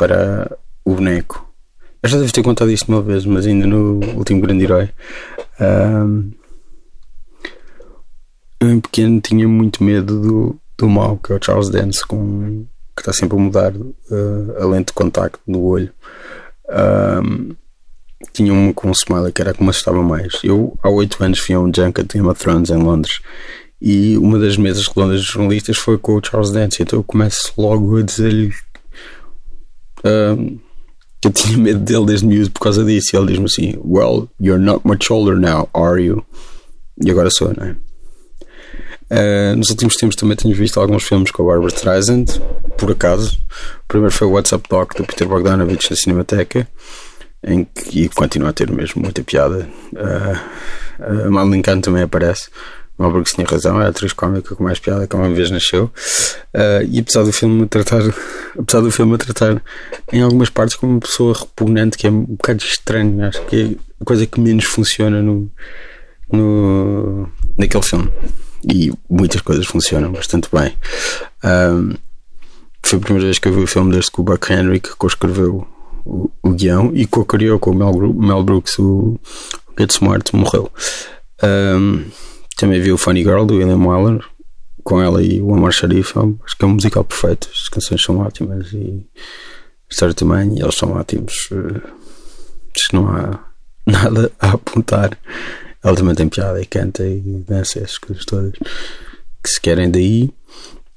para 0.00 0.56
o 0.82 0.94
boneco. 0.94 1.46
Eu 2.02 2.08
já 2.08 2.16
devo 2.16 2.32
ter 2.32 2.42
contado 2.42 2.70
isto 2.70 2.88
uma 2.88 3.02
vez, 3.02 3.26
mas 3.26 3.46
ainda 3.46 3.66
no 3.66 4.00
último 4.16 4.40
grande 4.40 4.64
herói. 4.64 4.88
Um, 5.60 6.30
eu 8.58 8.70
em 8.70 8.80
pequeno 8.80 9.20
tinha 9.20 9.46
muito 9.46 9.84
medo 9.84 10.18
do, 10.18 10.60
do 10.78 10.88
mal, 10.88 11.18
que 11.18 11.30
é 11.30 11.36
o 11.36 11.44
Charles 11.44 11.68
Dance, 11.68 12.06
com, 12.06 12.64
que 12.96 13.02
está 13.02 13.12
sempre 13.12 13.36
a 13.36 13.40
mudar 13.40 13.76
uh, 13.76 14.56
a 14.58 14.64
lente 14.64 14.86
de 14.86 14.92
contacto 14.94 15.38
no 15.46 15.62
olho. 15.62 15.92
Um, 16.70 17.54
tinha 18.32 18.54
uma 18.54 18.72
com 18.72 18.88
um 18.88 18.92
smiley 18.92 19.32
que 19.32 19.42
era 19.42 19.52
como 19.52 19.68
assustava 19.68 20.02
mais. 20.02 20.40
Eu, 20.42 20.78
há 20.82 20.88
8 20.88 21.22
anos, 21.22 21.38
fui 21.40 21.54
a 21.54 21.60
um 21.60 21.70
junket 21.70 22.06
de 22.06 22.22
of 22.22 22.40
Thrones 22.40 22.70
em 22.70 22.78
Londres 22.78 23.20
e 23.82 24.16
uma 24.16 24.38
das 24.38 24.56
mesas 24.56 24.86
redondas 24.86 25.20
de 25.20 25.26
jornalistas 25.26 25.76
foi 25.76 25.98
com 25.98 26.14
o 26.14 26.24
Charles 26.24 26.52
Dance. 26.52 26.82
Então 26.82 27.00
eu 27.00 27.04
começo 27.04 27.52
logo 27.58 27.98
a 27.98 28.02
dizer-lhe 28.02 28.54
que 31.20 31.28
eu 31.28 31.32
tinha 31.32 31.58
medo 31.58 31.80
dele 31.80 32.06
desde 32.06 32.26
miúdo 32.26 32.50
por 32.50 32.60
causa 32.60 32.84
disso. 32.84 33.14
E 33.14 33.18
ele 33.18 33.26
diz-me 33.26 33.44
assim: 33.46 33.74
Well, 33.84 34.28
you're 34.40 34.62
not 34.62 34.86
much 34.86 35.10
older 35.10 35.36
now, 35.36 35.68
are 35.74 36.02
you? 36.02 36.24
E 37.02 37.10
agora 37.10 37.30
sou, 37.30 37.52
não 37.56 37.66
é? 37.66 37.76
Uh, 39.12 39.56
nos 39.56 39.70
últimos 39.70 39.96
tempos 39.96 40.14
também 40.14 40.36
tenho 40.36 40.54
visto 40.54 40.78
alguns 40.78 41.02
filmes 41.02 41.32
com 41.32 41.42
a 41.42 41.46
Barbara 41.46 41.74
Streisand, 41.74 42.26
por 42.78 42.92
acaso. 42.92 43.38
O 43.84 43.88
primeiro 43.88 44.14
foi 44.14 44.28
o 44.28 44.32
WhatsApp 44.32 44.68
Doc 44.70 44.94
do 44.94 45.04
Peter 45.04 45.26
Bogdanovich 45.26 45.90
na 45.90 45.96
Cinemateca, 45.96 46.68
em 47.42 47.64
que 47.64 48.08
continua 48.10 48.50
a 48.50 48.52
ter 48.52 48.70
mesmo 48.70 49.02
muita 49.02 49.24
piada. 49.24 49.68
Uh, 49.92 51.26
a 51.26 51.30
Madeline 51.30 51.62
Kahn 51.62 51.80
também 51.80 52.04
aparece. 52.04 52.50
Malbrooks 53.00 53.32
tinha 53.32 53.46
razão, 53.46 53.80
é 53.80 53.86
a 53.86 53.88
atriz 53.88 54.12
cómica 54.12 54.54
com 54.54 54.62
mais 54.62 54.78
piada 54.78 55.06
que 55.06 55.16
uma 55.16 55.30
vez 55.30 55.50
nasceu. 55.50 55.84
Uh, 56.54 56.84
e 56.86 56.98
apesar 57.00 57.22
do 57.22 57.32
filme 57.32 57.66
tratar, 57.66 58.02
apesar 58.58 58.82
do 58.82 58.90
filme 58.90 59.16
tratar 59.16 59.62
em 60.12 60.20
algumas 60.20 60.50
partes 60.50 60.76
como 60.76 60.92
uma 60.92 61.00
pessoa 61.00 61.34
repugnante, 61.34 61.96
que 61.96 62.06
é 62.06 62.10
um 62.10 62.24
bocado 62.24 62.62
estranho, 62.62 63.24
acho 63.24 63.40
que 63.46 63.56
é 63.56 64.02
a 64.02 64.04
coisa 64.04 64.26
que 64.26 64.38
menos 64.38 64.66
funciona 64.66 65.22
no, 65.22 65.50
no 66.30 67.26
naquele 67.56 67.82
filme. 67.82 68.12
E 68.70 68.92
muitas 69.08 69.40
coisas 69.40 69.64
funcionam 69.64 70.12
bastante 70.12 70.50
bem. 70.52 70.76
Um, 71.42 71.94
foi 72.82 72.98
a 72.98 73.02
primeira 73.02 73.24
vez 73.24 73.38
que 73.38 73.48
eu 73.48 73.54
vi 73.54 73.62
o 73.62 73.66
filme 73.66 73.92
desde 73.92 74.10
que 74.10 74.20
o 74.20 74.24
Buck 74.24 74.52
Henry 74.52 74.78
que 74.78 74.94
co-escreveu 74.94 75.66
o, 76.04 76.30
o 76.42 76.50
guião 76.50 76.90
e 76.92 77.06
co-criou 77.06 77.58
com 77.58 77.70
o 77.70 77.74
Mel, 77.74 78.12
Mel 78.12 78.42
Brooks 78.42 78.78
o 78.78 79.18
Get 79.78 79.90
Smart 79.90 80.36
morreu. 80.36 80.70
Um, 81.42 82.04
também 82.60 82.80
vi 82.80 82.92
o 82.92 82.98
Funny 82.98 83.22
Girl 83.22 83.44
do 83.44 83.56
William 83.56 83.78
Wyler 83.78 84.22
com 84.84 85.00
ela 85.00 85.22
e 85.22 85.40
o 85.40 85.48
Omar 85.48 85.72
Sharif. 85.72 86.12
Acho 86.44 86.56
que 86.56 86.64
é 86.64 86.68
um 86.68 86.74
musical 86.74 87.04
perfeito. 87.04 87.48
As 87.52 87.68
canções 87.68 88.02
são 88.02 88.18
ótimas 88.18 88.72
e 88.72 89.06
história 89.90 90.14
também. 90.14 90.58
E 90.58 90.62
eles 90.62 90.74
são 90.74 90.92
ótimos. 90.92 91.48
Eh, 91.52 91.80
acho 92.76 92.88
que 92.88 92.94
não 92.94 93.08
há 93.08 93.38
nada 93.86 94.30
a 94.38 94.50
apontar. 94.50 95.18
Ela 95.82 95.96
também 95.96 96.14
tem 96.14 96.28
piada 96.28 96.60
e 96.60 96.66
canta 96.66 97.02
e 97.02 97.20
dança 97.48 97.78
essas 97.78 97.98
coisas 97.98 98.24
todas 98.26 98.52
que 98.52 99.48
se 99.48 99.60
querem 99.60 99.90
daí. 99.90 100.30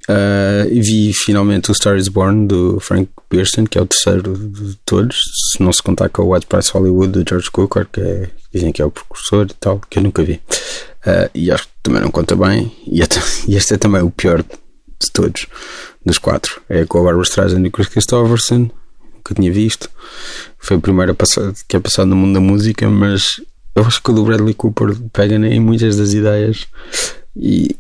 Uh, 0.10 0.67
vi 0.70 1.13
finalmente 1.13 1.72
o 1.72 1.74
Star 1.74 1.96
is 1.96 2.10
Born 2.10 2.46
do 2.46 2.77
Frank 2.82 3.10
Pearson, 3.29 3.65
que 3.65 3.77
é 3.77 3.82
o 3.82 3.86
terceiro 3.86 4.34
de 4.38 4.75
todos, 4.86 5.22
se 5.53 5.63
não 5.63 5.72
se 5.72 5.82
contar 5.82 6.10
com 6.10 6.24
o 6.24 6.34
White 6.34 6.46
Price 6.46 6.70
Hollywood 6.74 7.13
do 7.13 7.29
George 7.29 7.50
Cukor, 7.50 7.88
que 7.89 8.01
é, 8.01 8.29
dizem 8.53 8.74
que 8.74 8.82
é 8.82 8.86
o 8.86 8.91
precursor 8.91 9.46
e 9.50 9.53
tal, 9.53 9.79
que 9.89 10.00
eu 10.00 10.03
nunca 10.03 10.22
vi. 10.22 10.41
Uh, 11.05 11.29
e 11.33 11.51
acho 11.51 11.65
que 11.65 11.74
também 11.83 12.01
não 12.01 12.12
conta 12.12 12.36
bem. 12.36 12.72
E, 12.88 13.01
até, 13.01 13.19
e, 13.48 13.55
este 13.55 13.74
é 13.74 13.77
também 13.77 14.01
o 14.01 14.10
pior 14.10 14.41
de 14.41 15.12
todos, 15.12 15.48
dos 16.05 16.17
quatro. 16.17 16.62
É 16.69 16.86
com 16.86 17.00
a 17.00 17.03
Barbara 17.03 17.24
Streisand 17.24 17.65
e 17.65 17.69
Chris 17.69 17.88
Christopherson, 17.88 18.69
que 19.24 19.31
eu 19.31 19.36
tinha 19.36 19.51
visto. 19.51 19.89
Foi 20.57 20.77
a 20.77 21.13
passar, 21.13 21.53
que 21.67 21.75
é 21.75 21.79
passado 21.79 22.07
no 22.07 22.15
mundo 22.15 22.33
da 22.33 22.39
música, 22.39 22.89
mas 22.89 23.41
eu 23.75 23.83
acho 23.83 24.01
que 24.01 24.12
o 24.12 24.13
do 24.13 24.24
Bradley 24.24 24.53
Cooper 24.53 24.95
pega 25.12 25.36
em 25.36 25.60
muitas 25.60 25.98
das 25.98 26.13
ideias 26.13 26.67
e 27.36 27.75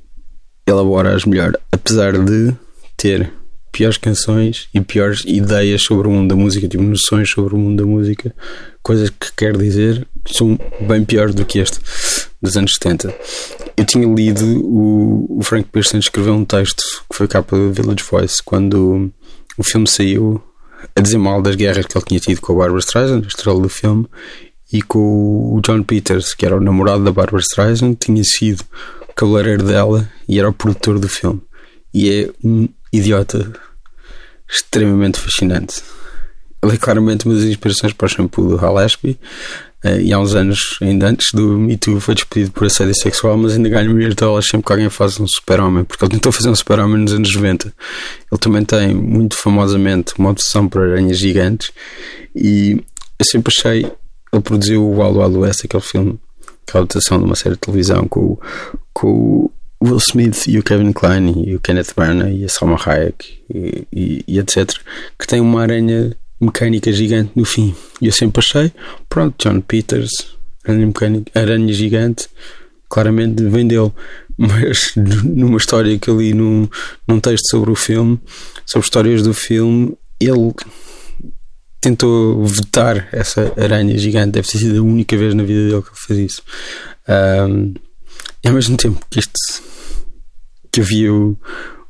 elabora-as 0.67 1.25
melhor, 1.25 1.53
apesar 1.71 2.17
de 2.17 2.53
ter 2.97 3.31
piores 3.71 3.97
canções 3.97 4.67
e 4.73 4.81
piores 4.81 5.23
ideias 5.25 5.81
sobre 5.81 6.07
o 6.07 6.11
mundo 6.11 6.29
da 6.29 6.35
música, 6.35 6.67
tipo 6.67 6.83
noções 6.83 7.29
sobre 7.29 7.55
o 7.55 7.57
mundo 7.57 7.83
da 7.83 7.89
música, 7.89 8.33
coisas 8.81 9.09
que 9.09 9.31
quer 9.35 9.57
dizer 9.57 10.07
são 10.27 10.57
bem 10.87 11.03
piores 11.03 11.33
do 11.33 11.45
que 11.45 11.59
este 11.59 11.79
dos 12.43 12.57
anos 12.57 12.73
70. 12.73 13.15
Eu 13.77 13.85
tinha 13.85 14.05
lido 14.05 14.45
o, 14.61 15.39
o 15.39 15.43
Frank 15.43 15.69
Pearson 15.71 15.97
escreveu 15.97 16.33
um 16.33 16.43
texto 16.43 16.83
que 17.09 17.15
foi 17.15 17.27
capa 17.27 17.55
do 17.55 17.71
Village 17.71 18.03
Voice 18.03 18.43
quando 18.43 19.09
o 19.57 19.63
filme 19.63 19.87
saiu 19.87 20.43
a 20.93 21.01
dizer 21.01 21.17
mal 21.17 21.41
das 21.41 21.55
guerras 21.55 21.85
que 21.85 21.97
ele 21.97 22.05
tinha 22.05 22.19
tido 22.19 22.41
com 22.41 22.51
a 22.53 22.57
Barbara 22.57 22.79
Streisand, 22.79 23.23
a 23.23 23.27
estrela 23.27 23.61
do 23.61 23.69
filme, 23.69 24.05
e 24.71 24.81
com 24.81 25.55
o 25.55 25.61
John 25.61 25.81
Peters, 25.83 26.33
que 26.33 26.45
era 26.45 26.57
o 26.57 26.59
namorado 26.59 27.03
da 27.03 27.11
Barbara 27.11 27.41
Streisand, 27.41 27.95
tinha 27.95 28.23
sido 28.23 28.63
cabeleireiro 29.15 29.63
dela 29.63 30.09
e 30.27 30.37
era 30.37 30.49
o 30.49 30.53
produtor 30.53 30.99
do 30.99 31.07
filme. 31.07 31.41
E 31.93 32.09
é 32.09 32.29
um 32.43 32.67
idiota 32.91 33.53
extremamente 34.49 35.19
fascinante. 35.19 35.81
Ele 36.63 36.73
é 36.73 36.77
claramente 36.77 37.25
uma 37.25 37.35
das 37.35 37.43
inspirações 37.43 37.93
para 37.93 38.05
o 38.05 38.09
shampoo 38.09 38.47
do 38.47 38.65
Hal 38.65 38.77
Ashby. 38.77 39.19
Uh, 39.83 39.99
e 39.99 40.13
há 40.13 40.19
uns 40.19 40.33
anos, 40.33 40.77
ainda 40.81 41.07
antes 41.07 41.33
do 41.33 41.59
Me 41.59 41.75
Too, 41.75 41.99
foi 41.99 42.15
despedido 42.15 42.51
por 42.51 42.65
assédio 42.65 42.95
sexual, 42.95 43.37
mas 43.37 43.53
ainda 43.53 43.67
ganha 43.67 43.89
milhões 43.89 44.11
de 44.11 44.15
dólares 44.15 44.47
sempre 44.47 44.65
que 44.65 44.71
alguém 44.71 44.89
faz 44.89 45.19
um 45.19 45.27
super-homem, 45.27 45.83
porque 45.83 46.05
ele 46.05 46.11
tentou 46.13 46.31
fazer 46.31 46.49
um 46.49 46.55
super-homem 46.55 47.01
nos 47.01 47.11
anos 47.11 47.35
90. 47.35 47.67
Ele 48.31 48.39
também 48.39 48.63
tem, 48.63 48.95
muito 48.95 49.35
famosamente, 49.35 50.13
uma 50.17 50.29
obsessão 50.29 50.69
por 50.69 50.83
aranhas 50.83 51.19
gigantes. 51.19 51.73
E 52.33 52.81
eu 53.19 53.25
sempre 53.25 53.53
achei. 53.55 53.91
Ele 54.31 54.41
produziu 54.41 54.83
o 54.83 55.01
Wild 55.01 55.19
Wild 55.19 55.37
West, 55.39 55.65
aquele 55.65 55.83
filme, 55.83 56.19
aquela 56.65 56.85
adaptação 56.85 57.19
de 57.19 57.25
uma 57.25 57.35
série 57.35 57.55
de 57.55 57.61
televisão 57.61 58.07
com, 58.07 58.39
com 58.93 59.51
o 59.79 59.85
Will 59.85 59.97
Smith 59.97 60.47
e 60.47 60.57
o 60.57 60.63
Kevin 60.63 60.93
Kline 60.93 61.43
e 61.45 61.55
o 61.55 61.59
Kenneth 61.59 61.93
Branagh 61.93 62.31
e 62.31 62.45
a 62.45 62.49
Salma 62.49 62.79
Hayek 62.83 63.43
e, 63.53 63.85
e, 63.91 64.23
e, 64.25 64.39
etc. 64.39 64.71
que 65.19 65.27
tem 65.27 65.41
uma 65.41 65.61
aranha 65.61 66.15
mecânica 66.43 66.91
gigante 66.91 67.31
no 67.35 67.45
fim. 67.45 67.75
E 68.01 68.07
eu 68.07 68.11
sempre 68.11 68.39
achei, 68.39 68.71
pronto, 69.09 69.35
John 69.43 69.61
Peters, 69.61 70.11
aranha, 70.65 70.87
mecânica, 70.87 71.39
aranha 71.39 71.73
gigante, 71.73 72.27
claramente 72.89 73.43
vem 73.43 73.67
dele. 73.67 73.91
Mas 74.35 74.93
numa 74.95 75.57
história 75.57 75.97
que 75.99 76.09
eu 76.09 76.19
li 76.19 76.33
num, 76.33 76.67
num 77.07 77.19
texto 77.19 77.49
sobre 77.49 77.69
o 77.69 77.75
filme, 77.75 78.19
sobre 78.65 78.85
histórias 78.85 79.21
do 79.21 79.33
filme, 79.33 79.95
ele 80.19 80.53
tentou 81.79 82.43
vetar 82.45 83.09
essa 83.11 83.53
aranha 83.55 83.95
gigante. 83.97 84.31
Deve 84.31 84.47
ter 84.47 84.57
sido 84.57 84.79
a 84.79 84.83
única 84.83 85.15
vez 85.15 85.35
na 85.35 85.43
vida 85.43 85.69
dele 85.69 85.81
que 85.83 85.89
ele 85.89 85.97
fez 85.97 86.19
isso. 86.31 86.41
Um, 87.07 87.73
e 88.43 88.47
ao 88.47 88.53
mesmo 88.53 88.75
tempo 88.75 89.05
que 89.09 89.19
isto 89.19 89.33
que 90.71 90.81
eu 90.81 91.37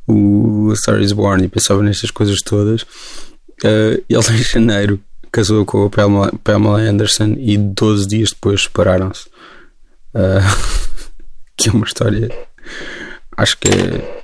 o, 0.08 0.68
o 0.68 0.76
Star 0.76 1.00
is 1.02 1.14
Born 1.14 1.44
e 1.44 1.48
pensava 1.48 1.82
nestas 1.82 2.12
coisas 2.12 2.40
todas, 2.42 2.86
uh, 3.64 4.04
ele 4.10 4.40
em 4.40 4.44
janeiro 4.44 5.00
casou 5.32 5.66
com 5.66 5.86
a 5.86 5.90
Pamela, 5.90 6.32
Pamela 6.44 6.80
Anderson 6.80 7.36
e 7.38 7.58
12 7.58 8.08
dias 8.08 8.30
depois 8.30 8.64
separaram-se. 8.64 9.28
Uh, 10.14 11.04
que 11.58 11.70
é 11.70 11.72
uma 11.72 11.86
história, 11.86 12.30
acho 13.38 13.58
que 13.58 13.70
é 13.70 14.24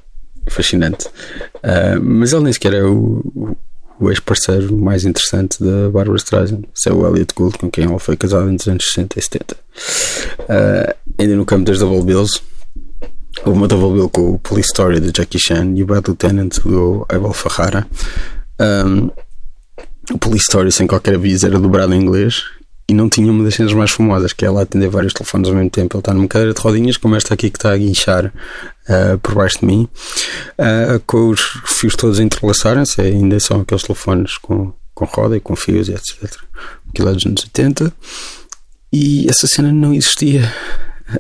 fascinante. 0.50 1.08
Uh, 1.56 2.02
mas 2.02 2.34
ele 2.34 2.44
nem 2.44 2.54
sequer 2.54 2.74
é 2.74 2.84
o, 2.84 3.56
o 4.00 4.10
ex-parceiro 4.10 4.76
mais 4.78 5.06
interessante 5.06 5.64
da 5.64 5.90
Barbara 5.90 6.18
Streisand. 6.18 6.64
Isso 6.74 6.90
é 6.90 6.94
o 6.94 7.08
Elliot 7.08 7.34
Gould, 7.36 7.58
com 7.58 7.70
quem 7.70 7.86
ela 7.86 8.00
foi 8.00 8.16
casada 8.16 8.52
entre 8.52 8.64
os 8.64 8.68
anos 8.68 8.86
60 8.86 9.20
e 9.20 9.22
70. 9.22 9.56
Uh, 9.56 10.96
ainda 11.18 11.36
no 11.36 11.46
campo 11.46 11.66
das 11.66 11.80
Double 11.80 12.04
Bills, 12.04 12.42
Houve 13.46 13.58
uma 13.58 13.68
double 13.68 13.94
bill 13.94 14.10
com 14.10 14.34
o 14.34 14.40
Police 14.40 14.70
Story 14.70 15.00
de 15.00 15.12
Jackie 15.16 15.40
Chan 15.40 15.74
e 15.76 15.84
o 15.84 15.86
Bad 15.86 16.08
Lieutenant 16.08 16.60
do 16.60 17.06
Abel 17.08 17.32
Ferrara. 17.32 17.88
Um, 18.60 19.10
o 20.12 20.18
Police 20.18 20.44
Story, 20.44 20.72
sem 20.72 20.88
qualquer 20.88 21.16
aviso, 21.16 21.46
era 21.46 21.60
dobrado 21.60 21.94
em 21.94 22.02
inglês 22.02 22.44
e 22.90 22.94
não 22.94 23.08
tinha 23.08 23.32
uma 23.32 23.44
das 23.44 23.54
cenas 23.54 23.72
mais 23.72 23.92
famosas, 23.92 24.34
que 24.34 24.44
é 24.44 24.48
ela 24.48 24.64
atender 24.64 24.90
vários 24.90 25.14
telefones 25.14 25.48
ao 25.48 25.56
mesmo 25.56 25.70
tempo. 25.70 25.96
Ele 25.96 26.02
está 26.02 26.12
numa 26.12 26.28
cadeira 26.28 26.56
de 26.56 26.60
rodinhas, 26.60 26.98
como 26.98 27.16
esta 27.16 27.36
aqui 27.36 27.52
que 27.52 27.58
está 27.58 27.72
a 27.72 27.78
guinchar 27.78 28.26
uh, 28.26 29.18
por 29.20 29.36
baixo 29.36 29.60
de 29.60 29.66
mim, 29.68 29.88
uh, 30.58 31.00
com 31.06 31.30
os 31.30 31.40
fios 31.66 31.96
todos 31.96 32.20
a 32.20 32.24
entrelaçarem-se, 32.24 33.00
ainda 33.00 33.40
são 33.40 33.62
aqueles 33.62 33.84
telefones 33.84 34.38
com, 34.38 34.74
com 34.96 35.06
roda 35.06 35.38
e 35.38 35.40
com 35.40 35.56
fios, 35.56 35.88
etc. 35.88 36.36
Aquilo 36.90 37.10
é 37.10 37.14
dos 37.14 37.26
anos 37.28 37.44
80. 37.44 37.94
E 38.92 39.30
essa 39.30 39.46
cena 39.46 39.72
não 39.72 39.94
existia, 39.94 40.52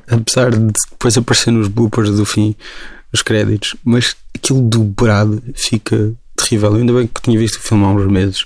apesar 0.07 0.49
de 0.49 0.73
depois 0.89 1.15
aparecer 1.17 1.51
nos 1.51 1.67
bloopers 1.67 2.09
do 2.09 2.25
fim, 2.25 2.55
os 3.13 3.21
créditos. 3.21 3.75
Mas 3.83 4.15
aquilo 4.35 4.61
dobrado 4.61 5.43
fica 5.53 6.13
terrível. 6.43 6.73
Ainda 6.75 6.93
bem 6.93 7.07
que 7.07 7.21
tinha 7.21 7.37
visto 7.37 7.55
o 7.55 7.61
filme 7.61 7.83
há 7.83 7.87
uns 7.89 8.07
meses 8.07 8.45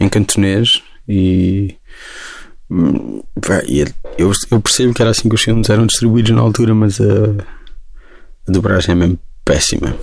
em 0.00 0.08
cantonês 0.08 0.82
e. 1.08 1.76
Hum, 2.70 3.22
eu, 4.16 4.32
eu 4.50 4.60
percebo 4.60 4.94
que 4.94 5.02
era 5.02 5.10
assim 5.10 5.28
que 5.28 5.34
os 5.34 5.42
filmes 5.42 5.68
eram 5.68 5.86
distribuídos 5.86 6.30
na 6.32 6.40
altura, 6.40 6.74
mas 6.74 7.00
a, 7.00 7.04
a 8.48 8.52
dobragem 8.52 8.92
é 8.92 8.94
mesmo 8.94 9.18
péssima. 9.44 9.94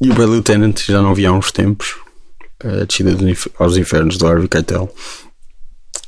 E 0.00 0.10
o 0.10 0.14
Bad 0.14 0.30
Lieutenant 0.30 0.78
já 0.84 1.00
não 1.00 1.14
via 1.14 1.30
há 1.30 1.32
uns 1.32 1.50
tempos. 1.52 1.96
A 2.62 2.84
descida 2.84 3.16
aos 3.58 3.76
infernos 3.76 4.16
do 4.16 4.26
Harvey 4.26 4.48
Keitel, 4.48 4.92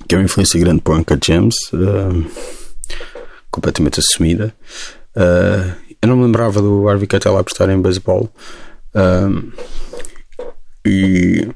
que 0.09 0.15
é 0.15 0.19
uma 0.19 0.25
influência 0.25 0.59
grande 0.59 0.81
para 0.81 0.95
o 0.95 0.99
Uncle 0.99 1.19
James, 1.23 1.55
uh, 1.73 2.27
completamente 3.51 4.01
assumida. 4.01 4.55
Uh, 5.15 5.75
eu 6.01 6.09
não 6.09 6.17
me 6.17 6.25
lembrava 6.25 6.63
do 6.63 6.89
Harvey 6.89 7.07
Keitel 7.07 7.37
a 7.37 7.41
apostar 7.41 7.69
em 7.71 7.81
baseball. 7.81 8.33
Uh, 8.95 9.53
e, 10.87 11.49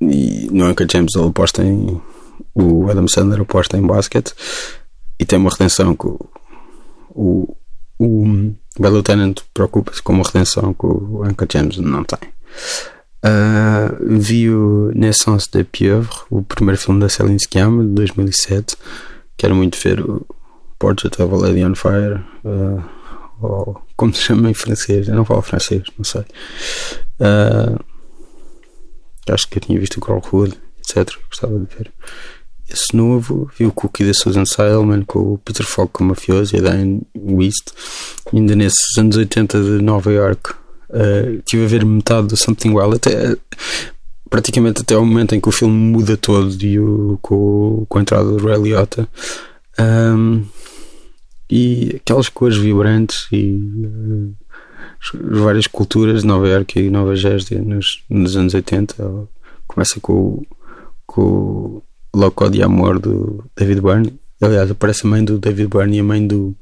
e 0.00 0.48
no 0.50 0.68
Uncle 0.68 0.86
James 0.90 1.14
ele 1.16 1.28
aposta 1.28 1.62
em. 1.62 2.00
O 2.54 2.90
Adam 2.90 3.08
Sandler 3.08 3.40
aposta 3.40 3.78
em 3.78 3.86
basquete 3.86 4.34
e 5.18 5.24
tem 5.24 5.38
uma 5.38 5.50
redenção 5.50 5.94
com 5.94 6.18
o, 7.14 7.56
o 7.98 8.24
Bell 8.78 8.92
Lieutenant 8.92 9.40
preocupa-se 9.54 10.02
com 10.02 10.12
uma 10.12 10.24
redenção 10.24 10.74
que 10.74 10.86
o 10.86 11.22
Uncle 11.24 11.48
James 11.50 11.78
não 11.78 12.04
tem. 12.04 12.28
Uh, 13.24 14.18
vi 14.18 14.50
o 14.50 14.90
Naissance 14.94 15.48
de 15.50 15.62
Pieuvre, 15.62 16.10
o 16.28 16.42
primeiro 16.42 16.80
filme 16.80 17.00
da 17.00 17.08
Céline 17.08 17.38
Sciamma, 17.38 17.84
de 17.84 17.90
2007. 17.90 18.76
Quero 19.36 19.54
muito 19.54 19.78
ver 19.78 20.00
o 20.00 20.26
Portrait 20.78 21.22
of 21.22 21.32
a 21.32 21.36
Lady 21.36 21.64
on 21.64 21.74
Fire, 21.74 22.24
uh, 22.44 22.82
ou 23.40 23.80
como 23.96 24.14
se 24.14 24.20
chama 24.20 24.50
em 24.50 24.54
francês, 24.54 25.08
eu 25.08 25.14
não 25.14 25.24
falo 25.24 25.42
francês, 25.42 25.82
não 25.96 26.04
sei. 26.04 26.22
Uh, 27.20 27.82
acho 29.30 29.48
que 29.48 29.58
eu 29.58 29.62
tinha 29.62 29.78
visto 29.78 29.98
o 29.98 30.04
Girlhood, 30.04 30.58
etc. 30.78 31.16
Gostava 31.28 31.58
de 31.58 31.66
ver 31.76 31.92
esse 32.72 32.96
novo, 32.96 33.50
vi 33.58 33.66
o 33.66 33.72
Cookie 33.72 34.04
da 34.04 34.14
Susan 34.14 34.44
Salman 34.44 35.02
com 35.02 35.34
o 35.34 35.38
Peter 35.38 35.66
Falk 35.66 35.92
como 35.92 36.10
mafioso 36.10 36.56
e 36.56 36.58
a 36.58 36.62
Diane 36.62 37.02
Wist, 37.14 37.72
ainda 38.32 38.56
nesses 38.56 38.96
anos 38.96 39.16
80 39.16 39.62
de 39.62 39.82
Nova 39.82 40.10
York. 40.10 40.54
Uh, 40.88 41.40
tive 41.44 41.64
a 41.64 41.68
ver 41.68 41.84
metade 41.84 42.28
do 42.28 42.36
Something 42.36 42.70
Wild, 42.70 42.96
até, 42.96 43.36
praticamente 44.28 44.82
até 44.82 44.96
o 44.96 45.04
momento 45.04 45.34
em 45.34 45.40
que 45.40 45.48
o 45.48 45.52
filme 45.52 45.74
muda 45.74 46.16
todo 46.16 46.54
e 46.62 46.78
o, 46.78 47.18
com, 47.22 47.84
com 47.88 47.98
a 47.98 48.02
entrada 48.02 48.24
do 48.24 48.46
Ray 48.46 48.60
Liotta. 48.60 49.08
Um, 49.78 50.44
e 51.54 51.96
aquelas 51.96 52.30
cores 52.30 52.56
vibrantes 52.56 53.26
e 53.30 53.60
uh, 53.60 54.34
várias 55.42 55.66
culturas 55.66 56.22
de 56.22 56.26
Nova 56.26 56.48
York 56.48 56.80
e 56.80 56.88
Nova 56.88 57.14
Jersey 57.14 57.58
nos, 57.58 58.02
nos 58.08 58.34
anos 58.38 58.54
80. 58.54 59.28
Começa 59.66 60.00
com, 60.00 60.42
com 61.06 61.82
Loco 62.16 62.48
de 62.48 62.62
Amor 62.62 62.98
do 62.98 63.44
David 63.54 63.82
Byrne. 63.82 64.18
Aliás, 64.40 64.70
aparece 64.70 65.06
a 65.06 65.10
mãe 65.10 65.22
do 65.22 65.38
David 65.38 65.68
Byrne 65.68 65.98
e 65.98 66.00
a 66.00 66.04
mãe 66.04 66.26
do, 66.26 66.56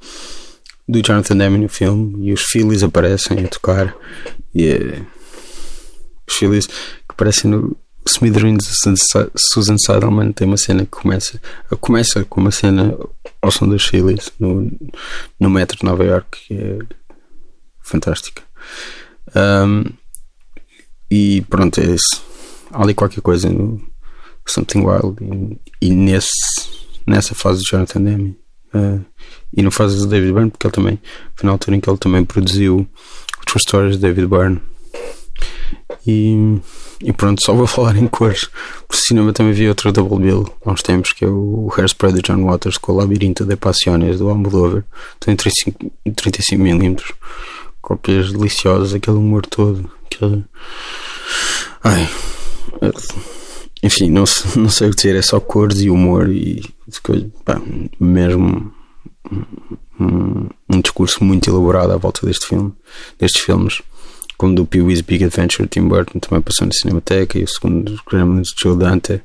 do 0.89 1.01
Jonathan 1.01 1.37
Demme 1.37 1.59
no 1.59 1.69
filme. 1.69 2.27
E 2.27 2.33
os 2.33 2.43
Phillies 2.43 2.83
aparecem 2.83 3.45
a 3.45 3.49
tocar. 3.49 3.95
E 4.53 4.67
é, 4.67 5.03
os 6.29 6.35
Phillies 6.35 6.67
que 6.67 6.75
aparecem 7.11 7.49
no 7.49 7.77
Smithereens 8.07 8.65
de 8.65 8.75
Susan 9.37 9.77
Sutherland 9.79 10.33
tem 10.33 10.47
uma 10.47 10.57
cena 10.57 10.85
que 10.85 10.91
começa, 10.91 11.41
começa 11.81 12.25
com 12.25 12.41
uma 12.41 12.51
cena 12.51 12.97
ao 13.43 13.51
som 13.51 13.69
dos 13.69 13.85
Phillies 13.87 14.33
no, 14.39 14.71
no 15.39 15.51
metro 15.51 15.79
de 15.79 15.85
Nova 15.85 16.05
York 16.05 16.47
que 16.47 16.55
é 16.55 16.79
fantástica. 17.83 18.43
Um, 19.35 19.85
e 21.11 21.43
pronto, 21.43 21.81
é 21.81 21.85
isso. 21.85 22.23
Há 22.73 22.83
ali 22.83 22.95
qualquer 22.95 23.21
coisa 23.21 23.49
no, 23.49 23.81
Something 24.51 24.85
Wild 24.85 25.17
e, 25.81 25.87
e 25.87 25.91
nesse, 25.91 26.31
nessa 27.07 27.35
fase 27.35 27.63
de 27.63 27.71
Jonathan 27.71 28.03
Demme 28.03 28.37
uh, 28.75 29.05
e 29.57 29.63
no 29.63 29.71
fase 29.71 29.99
de 29.99 30.09
David 30.09 30.33
Byrne 30.33 30.51
porque 30.51 30.67
ele 30.67 30.75
também 30.75 31.01
foi 31.35 31.47
na 31.47 31.53
altura 31.53 31.77
em 31.77 31.81
que 31.81 31.89
ele 31.89 31.99
também 31.99 32.25
produziu 32.25 32.89
True 33.47 33.61
Stories 33.61 33.97
de 33.97 34.03
David 34.03 34.27
Byrne 34.27 34.61
e, 36.07 36.59
e 37.03 37.13
pronto, 37.13 37.45
só 37.45 37.53
vou 37.53 37.67
falar 37.67 37.97
em 37.97 38.07
cores 38.07 38.49
por 38.89 38.97
cinema 38.97 39.33
também 39.33 39.53
vi 39.53 39.69
outro 39.69 39.93
Double 39.93 40.19
Bill 40.19 40.47
há 40.65 40.73
uns 40.73 40.83
tempos 40.83 41.13
que 41.13 41.25
é 41.25 41.29
o 41.29 41.71
Hairspray 41.77 42.13
de 42.13 42.23
John 42.23 42.45
Waters 42.45 42.79
com 42.79 42.93
o 42.93 42.97
Labirinto 42.97 43.45
de 43.45 43.57
Passiones 43.57 44.19
do 44.19 44.29
Almodóvar 44.29 44.85
tem 45.19 45.37
35, 45.37 45.93
35mm 46.09 47.03
cópias 47.81 48.33
deliciosas, 48.33 48.95
aquele 48.95 49.17
humor 49.17 49.45
todo 49.47 49.91
aquele... 50.07 50.45
ai 51.83 52.09
enfim, 53.83 54.11
não, 54.11 54.25
não 54.57 54.69
sei 54.69 54.89
o 54.89 54.91
que 54.91 54.97
dizer, 54.97 55.17
é 55.17 55.23
só 55.23 55.41
cores 55.41 55.81
e 55.81 55.91
humor 55.91 56.29
e 56.29 56.63
pá, 57.45 57.61
mesmo 57.99 58.73
um, 59.99 60.49
um, 60.69 60.81
discurso 60.81 61.23
muito 61.23 61.49
elaborado 61.49 61.93
à 61.93 61.97
volta 61.97 62.27
deste 62.27 62.47
filme, 62.47 62.73
destes 63.19 63.43
filmes, 63.43 63.83
como 64.41 64.55
do 64.55 64.65
Pee 64.65 64.81
Wee's 64.81 65.03
Big 65.03 65.23
Adventure, 65.23 65.69
Tim 65.69 65.87
Burton 65.87 66.19
também 66.19 66.41
passou 66.41 66.67
na 66.67 66.73
Cinemateca 66.73 67.39
e 67.39 67.45
o 67.45 67.47
segundo 67.47 68.01
Gremlins 68.11 68.49
de 68.49 68.63
Joe 68.63 68.75
Dante. 68.75 69.21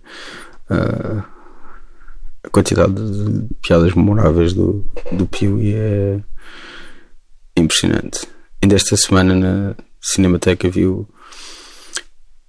Uh, 0.70 1.24
a 2.44 2.50
quantidade 2.52 2.96
de 2.96 3.48
piadas 3.62 3.94
memoráveis 3.94 4.52
do, 4.52 4.86
do 5.14 5.26
Wee 5.42 5.74
é 5.74 6.20
impressionante. 7.56 8.28
Ainda 8.62 8.76
esta 8.76 8.98
semana 8.98 9.34
na 9.34 9.76
Cinemateca 10.02 10.70
viu 10.70 11.08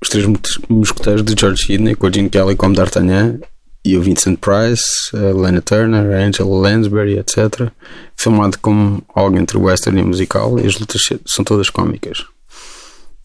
os 0.03 0.09
Três 0.09 0.27
Mosqueteiros 0.69 1.23
de 1.23 1.41
George 1.41 1.63
Sidney, 1.63 1.95
com 1.95 2.09
a 2.09 2.11
Gene 2.11 2.29
Kelly 2.29 2.57
como 2.57 2.75
D'Artagnan 2.75 3.39
e 3.85 3.97
o 3.97 4.03
Vincent 4.03 4.41
Price, 4.41 4.85
a 5.15 5.33
Lena 5.41 5.63
Turner, 5.63 6.13
a 6.13 6.25
Angela 6.25 6.51
Lansbury, 6.51 7.17
etc. 7.17 7.71
Filmado 8.17 8.59
como 8.59 9.05
algo 9.15 9.39
entre 9.39 9.57
western 9.57 10.01
e 10.01 10.05
musical, 10.05 10.59
e 10.59 10.67
as 10.67 10.77
lutas 10.81 11.03
são 11.27 11.45
todas 11.45 11.71
cómicas. 11.71 12.27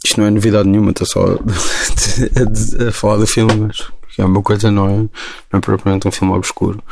Isto 0.03 0.19
não 0.19 0.27
é 0.27 0.31
novidade 0.31 0.67
nenhuma, 0.67 0.91
estou 0.91 1.07
só 1.07 1.25
a, 1.25 2.87
a, 2.87 2.91
falar 2.91 3.17
do 3.17 3.27
filme, 3.27 3.53
mas 3.55 3.87
é 4.17 4.25
uma 4.25 4.41
coisa, 4.41 4.71
não 4.71 4.85
é, 4.87 4.97
não 4.97 5.09
é 5.53 5.59
propriamente 5.59 6.07
um 6.07 6.11
filme 6.11 6.33
obscuro. 6.33 6.83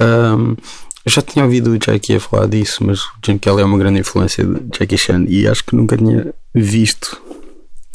Um, 0.00 0.56
eu 1.04 1.12
já 1.12 1.22
tinha 1.22 1.44
ouvido 1.44 1.70
o 1.70 1.78
Jackie 1.78 2.16
a 2.16 2.20
falar 2.20 2.46
disso, 2.46 2.82
mas 2.82 3.02
o 3.02 3.12
Gene 3.24 3.38
Kelly 3.38 3.62
é 3.62 3.64
uma 3.64 3.78
grande 3.78 4.00
influência 4.00 4.44
de 4.44 4.76
Jackie 4.76 4.96
Chan 4.96 5.26
e 5.28 5.46
acho 5.46 5.64
que 5.64 5.76
nunca 5.76 5.96
tinha 5.96 6.34
visto 6.54 7.20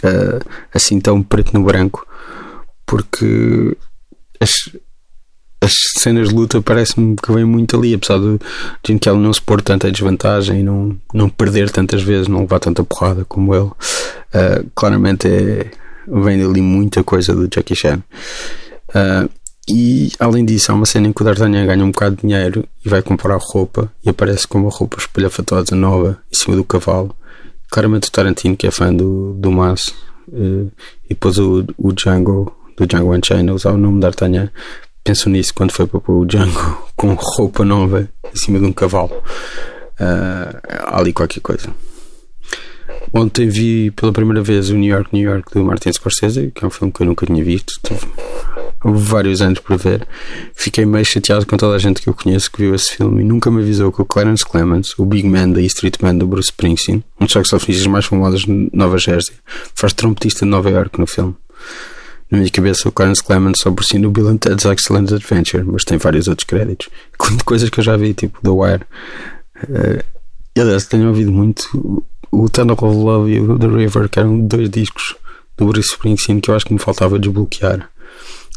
uh, 0.03 0.45
assim 0.73 0.99
tão 0.99 1.21
preto 1.23 1.53
no 1.53 1.63
branco, 1.63 2.05
porque 2.85 3.75
as 5.69 6.01
cenas 6.01 6.29
de 6.29 6.35
luta 6.35 6.61
parece-me 6.61 7.15
que 7.15 7.31
vêm 7.31 7.45
muito 7.45 7.77
ali, 7.77 7.93
apesar 7.93 8.19
de 8.19 8.39
Gene 8.85 8.99
Kelly 8.99 9.19
não 9.19 9.33
se 9.33 9.41
pôr 9.41 9.61
tanta 9.61 9.91
desvantagem 9.91 10.59
e 10.59 10.63
não, 10.63 10.97
não 11.13 11.29
perder 11.29 11.69
tantas 11.69 12.01
vezes, 12.01 12.27
não 12.27 12.41
levar 12.41 12.59
tanta 12.59 12.83
porrada 12.83 13.23
como 13.25 13.55
ele. 13.55 13.65
Uh, 13.65 14.69
claramente 14.75 15.27
é, 15.27 15.71
vem 16.07 16.43
ali 16.43 16.61
muita 16.61 17.03
coisa 17.03 17.33
do 17.33 17.47
Jackie 17.47 17.75
Chan. 17.75 18.03
Uh, 18.89 19.29
e 19.69 20.11
além 20.19 20.43
disso, 20.43 20.71
há 20.71 20.75
uma 20.75 20.85
cena 20.85 21.07
em 21.07 21.13
que 21.13 21.21
o 21.21 21.25
D'Artagnan 21.25 21.65
ganha 21.65 21.85
um 21.85 21.91
bocado 21.91 22.15
de 22.15 22.23
dinheiro 22.23 22.67
e 22.83 22.89
vai 22.89 23.03
comprar 23.03 23.37
roupa 23.39 23.91
e 24.03 24.09
aparece 24.09 24.47
com 24.47 24.59
uma 24.59 24.71
roupa 24.71 24.97
espelhafatosa 24.97 25.75
nova 25.75 26.17
em 26.31 26.35
cima 26.35 26.55
do 26.55 26.63
cavalo 26.63 27.15
claramente 27.69 28.09
o 28.09 28.11
Tarantino, 28.11 28.57
que 28.57 28.67
é 28.67 28.71
fã 28.71 28.93
do, 28.93 29.33
do 29.33 29.51
Mas, 29.51 29.89
uh, 30.29 30.71
e 31.05 31.09
depois 31.09 31.37
o, 31.37 31.65
o 31.77 31.93
Django, 31.93 32.55
do 32.75 32.85
Django 32.85 33.15
Unchained, 33.15 33.51
usar 33.51 33.71
o 33.71 33.77
nome 33.77 33.99
D'Artagnan. 33.99 34.49
Penso 35.03 35.29
nisso 35.29 35.53
quando 35.53 35.71
foi 35.71 35.87
para 35.87 36.11
o 36.11 36.25
Django 36.25 36.87
com 36.95 37.13
roupa 37.13 37.65
nova 37.65 38.07
em 38.33 38.37
cima 38.37 38.59
de 38.59 38.65
um 38.65 38.73
cavalo. 38.73 39.13
Uh, 39.99 40.95
ali 40.95 41.11
qualquer 41.11 41.41
coisa. 41.41 41.69
Ontem 43.11 43.49
vi 43.49 43.91
pela 43.91 44.13
primeira 44.13 44.41
vez 44.41 44.69
o 44.69 44.75
New 44.75 44.89
York, 44.89 45.09
New 45.11 45.23
York 45.23 45.51
do 45.53 45.63
Martin 45.63 45.91
Scorsese, 45.91 46.51
que 46.53 46.63
é 46.63 46.67
um 46.67 46.69
filme 46.69 46.93
que 46.93 47.01
eu 47.01 47.07
nunca 47.07 47.25
tinha 47.25 47.43
visto. 47.43 47.73
Tive 47.83 48.07
vários 48.83 49.41
anos 49.41 49.59
para 49.59 49.75
ver. 49.77 50.07
Fiquei 50.53 50.85
meio 50.85 51.03
chateado 51.03 51.45
com 51.45 51.57
toda 51.57 51.75
a 51.75 51.79
gente 51.79 52.01
que 52.01 52.07
eu 52.07 52.13
conheço 52.13 52.51
que 52.51 52.59
viu 52.59 52.75
esse 52.75 52.95
filme 52.95 53.21
e 53.21 53.25
nunca 53.25 53.49
me 53.51 53.61
avisou 53.61 53.91
que 53.91 54.01
o 54.01 54.05
Clarence 54.05 54.45
Clemens, 54.45 54.97
o 54.97 55.05
Big 55.05 55.27
Man 55.27 55.49
da 55.49 55.61
Street 55.61 55.95
Band 55.99 56.15
do 56.15 56.27
Bruce 56.27 56.49
Springsteen, 56.49 57.03
um 57.19 57.25
dos 57.25 57.33
saxofonistas 57.33 57.87
mais 57.87 58.05
famosos 58.05 58.41
de 58.41 58.69
Nova 58.71 58.97
Jersey, 58.97 59.35
faz 59.75 59.91
trompetista 59.91 60.45
de 60.45 60.51
Nova 60.51 60.69
York 60.69 60.99
no 60.99 61.07
filme. 61.07 61.35
Na 62.31 62.37
minha 62.37 62.49
cabeça, 62.49 62.87
o 62.87 62.91
Clarence 62.91 63.23
Clemens 63.23 63.59
só 63.59 63.71
por 63.71 63.83
si 63.83 63.97
no 63.97 64.11
Bill 64.11 64.37
Ted's 64.37 64.65
Excellent 64.65 65.11
Adventure, 65.11 65.63
mas 65.63 65.83
tem 65.83 65.97
vários 65.97 66.27
outros 66.27 66.45
créditos. 66.45 66.89
Coisas 67.43 67.69
que 67.69 67.79
eu 67.79 67.83
já 67.83 67.97
vi, 67.97 68.13
tipo 68.13 68.39
The 68.41 68.49
Wire. 68.49 68.85
Uh, 69.63 70.03
aliás, 70.61 70.85
tenho 70.85 71.07
ouvido 71.07 71.31
muito 71.31 72.03
o 72.31 72.49
Tunnel 72.49 72.77
of 72.79 72.95
Love 72.95 73.31
e 73.31 73.39
o 73.39 73.57
The 73.57 73.67
River, 73.67 74.09
que 74.09 74.19
eram 74.19 74.39
dois 74.39 74.69
discos 74.69 75.15
do 75.57 75.65
Bruce 75.65 75.89
Springsteen 75.89 76.39
que 76.39 76.51
eu 76.51 76.55
acho 76.55 76.65
que 76.65 76.73
me 76.73 76.79
faltava 76.79 77.19
desbloquear. 77.19 77.89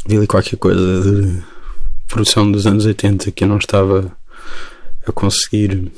Vi 0.06 0.16
ali 0.16 0.26
qualquer 0.26 0.56
coisa 0.56 1.02
de 1.02 1.42
produção 2.08 2.50
dos 2.50 2.66
anos 2.66 2.84
80 2.84 3.30
que 3.30 3.44
eu 3.44 3.48
não 3.48 3.56
estava 3.56 4.16
a 5.06 5.12
conseguir. 5.12 5.90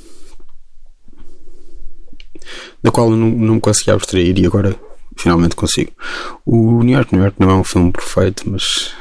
da 2.82 2.90
qual 2.90 3.10
eu 3.10 3.16
não, 3.16 3.30
não 3.30 3.54
me 3.54 3.60
conseguia 3.60 3.94
abstrair 3.94 4.38
e 4.38 4.46
agora 4.46 4.78
finalmente 5.16 5.56
consigo. 5.56 5.92
O 6.44 6.82
New 6.82 6.94
York, 6.94 7.14
New 7.14 7.22
York 7.22 7.36
não 7.40 7.50
é 7.50 7.54
um 7.54 7.64
filme 7.64 7.90
perfeito, 7.90 8.48
mas 8.48 8.92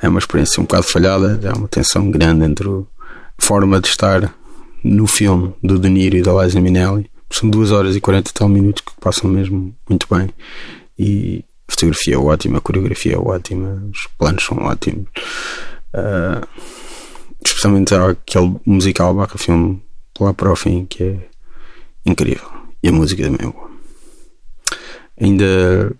é 0.00 0.08
uma 0.08 0.18
experiência 0.18 0.60
um 0.60 0.64
bocado 0.64 0.84
falhada. 0.84 1.40
Há 1.48 1.56
uma 1.56 1.68
tensão 1.68 2.10
grande 2.10 2.44
entre 2.44 2.68
a 2.68 2.82
forma 3.38 3.80
de 3.80 3.88
estar 3.88 4.32
no 4.82 5.06
filme 5.06 5.54
do 5.62 5.78
De 5.78 5.88
Niro 5.88 6.16
e 6.16 6.22
da 6.22 6.32
Liza 6.42 6.60
Minnelli. 6.60 7.10
São 7.30 7.50
2 7.50 7.72
horas 7.72 7.96
e 7.96 8.00
40 8.00 8.30
e 8.30 8.32
tal 8.32 8.48
minutos 8.48 8.82
que 8.82 8.92
passam 9.00 9.28
mesmo 9.28 9.74
muito 9.88 10.06
bem. 10.10 10.30
E 10.98 11.44
a 11.68 11.72
fotografia 11.72 12.14
é 12.14 12.18
ótima, 12.18 12.58
a 12.58 12.60
coreografia 12.60 13.14
é 13.14 13.18
ótima, 13.18 13.82
os 13.92 14.06
planos 14.16 14.44
são 14.44 14.58
ótimos. 14.58 15.08
Uh, 15.92 16.46
especialmente 17.44 17.94
aquele 17.94 18.56
musical 18.64 19.14
barra 19.14 19.36
filme 19.36 19.82
lá 20.20 20.32
para 20.32 20.52
o 20.52 20.56
fim 20.56 20.86
que 20.86 21.02
é 21.02 21.28
incrível. 22.04 22.48
E 22.82 22.88
a 22.88 22.92
música 22.92 23.24
também 23.24 23.48
é 23.48 23.50
boa. 23.50 23.65
Ainda 25.20 25.94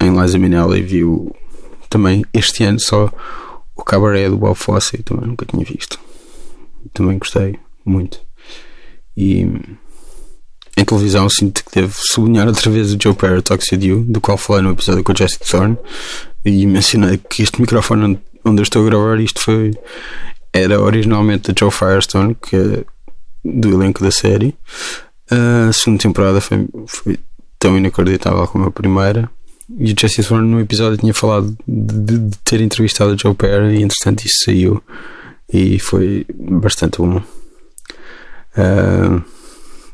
em 0.00 0.20
Liza 0.20 0.38
Minnelli 0.38 0.82
viu 0.82 1.34
também 1.88 2.24
este 2.32 2.64
ano 2.64 2.80
só 2.80 3.10
o 3.74 3.82
cabaré 3.82 4.28
do 4.28 4.36
Bob 4.36 4.54
Fosse, 4.54 5.02
também 5.02 5.26
nunca 5.26 5.46
tinha 5.46 5.64
visto. 5.64 5.98
Também 6.92 7.18
gostei 7.18 7.58
muito. 7.84 8.20
E 9.16 9.46
em 10.76 10.84
televisão 10.84 11.28
sinto 11.28 11.64
que 11.64 11.80
devo 11.80 11.94
sublinhar 11.96 12.46
outra 12.46 12.70
vez 12.70 12.92
o 12.92 12.98
Joe 13.00 13.14
Perry 13.14 13.42
Toxic 13.42 13.84
You, 13.84 14.04
do 14.06 14.20
qual 14.20 14.38
falei 14.38 14.62
no 14.62 14.70
episódio 14.70 15.02
com 15.02 15.12
o 15.12 15.16
Jesse 15.16 15.38
Thorne 15.40 15.76
e 16.44 16.66
mencionei 16.66 17.18
que 17.18 17.42
este 17.42 17.60
microfone 17.60 18.20
onde 18.44 18.60
eu 18.60 18.62
estou 18.62 18.82
a 18.82 18.90
gravar 18.90 19.18
isto 19.18 19.40
foi 19.40 19.72
era 20.52 20.80
originalmente 20.80 21.52
de 21.52 21.58
Joe 21.58 21.70
Firestone 21.70 22.36
que 22.40 22.54
é 22.54 22.84
do 23.44 23.72
elenco 23.72 24.04
da 24.04 24.12
série 24.12 24.54
a 25.30 25.72
segunda 25.72 26.00
temporada 26.00 26.40
foi, 26.40 26.68
foi 26.86 27.18
tão 27.58 27.76
inacreditável 27.76 28.46
como 28.46 28.66
a 28.66 28.70
primeira 28.70 29.30
e 29.78 29.92
o 29.92 29.94
Jesse 29.98 30.22
Thorne 30.22 30.48
no 30.48 30.60
episódio 30.60 30.96
tinha 30.96 31.12
falado 31.12 31.56
de, 31.66 32.18
de 32.18 32.38
ter 32.44 32.60
entrevistado 32.60 33.12
o 33.12 33.18
Joe 33.18 33.34
Perry 33.34 33.78
e 33.78 33.82
entretanto 33.82 34.24
isso 34.24 34.44
saiu 34.44 34.82
e 35.52 35.78
foi 35.78 36.24
bastante 36.34 36.98
bom 36.98 37.18
uh, 38.56 39.22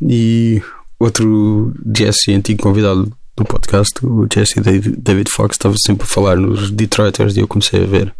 e 0.01 0.63
outro 0.99 1.73
Jesse, 1.97 2.33
antigo 2.33 2.63
convidado 2.63 3.13
do 3.37 3.45
podcast, 3.45 4.05
o 4.05 4.27
Jesse 4.33 4.61
David 4.61 5.31
Fox, 5.31 5.57
estava 5.57 5.75
sempre 5.85 6.05
a 6.05 6.07
falar 6.07 6.37
nos 6.37 6.71
Detroiters 6.71 7.37
e 7.37 7.41
eu 7.41 7.49
comecei 7.49 7.83
a 7.83 7.87
ver. 7.87 8.15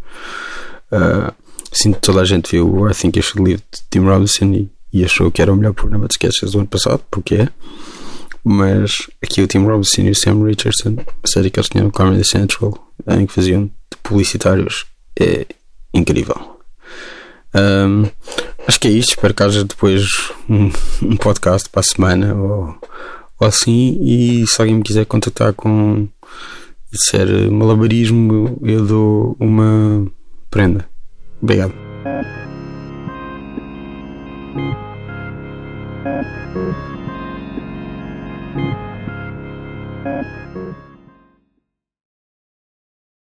Uh, 0.91 1.33
assim, 1.71 1.93
toda 1.93 2.21
a 2.21 2.25
gente 2.25 2.51
viu 2.51 2.89
I 2.89 2.93
Think 2.93 3.19
I 3.19 3.21
Should 3.21 3.43
Leave 3.43 3.63
de 3.71 3.81
Tim 3.89 3.99
Robinson 3.99 4.45
e, 4.53 4.69
e, 4.91 5.05
achou 5.05 5.31
que 5.31 5.41
era 5.41 5.53
o 5.53 5.55
melhor 5.55 5.73
programa 5.73 6.07
de 6.07 6.13
sketches 6.13 6.51
do 6.51 6.59
ano 6.59 6.67
passado, 6.67 7.01
porque 7.09 7.35
é. 7.35 7.49
Mas 8.47 9.07
aqui 9.23 9.41
o 9.41 9.47
Tim 9.47 9.65
Robinson 9.65 10.01
e 10.01 10.11
o 10.11 10.15
Sam 10.15 10.45
Richardson, 10.45 10.97
a 11.23 11.27
série 11.27 11.49
que 11.49 11.59
eles 11.59 11.67
tinham 11.67 11.85
no 11.85 11.91
Comedy 11.91 12.23
Central, 12.23 12.77
em 13.07 13.25
que 13.25 13.33
faziam 13.33 13.65
de 13.65 13.97
publicitários, 14.03 14.85
é 15.19 15.47
incrível. 15.91 16.55
Um, 17.55 18.05
acho 18.67 18.79
que 18.79 18.87
é 18.87 18.91
isto. 18.91 19.11
Espero 19.11 19.33
que 19.33 19.41
haja 19.41 19.63
depois 19.63 20.05
um, 20.47 20.69
um 21.01 21.17
podcast 21.17 21.67
para 21.69 21.79
a 21.79 21.83
semana 21.83 22.35
ou, 22.35 22.77
ou 23.39 23.47
assim. 23.47 23.97
E 24.01 24.45
se 24.45 24.61
alguém 24.61 24.75
me 24.75 24.83
quiser 24.83 25.07
contactar 25.07 25.53
com 25.53 26.07
disser 26.91 27.51
malabarismo, 27.51 28.59
eu 28.61 28.85
dou 28.85 29.35
uma 29.39 30.05
prenda. 30.51 30.87
Obrigado. 31.41 31.73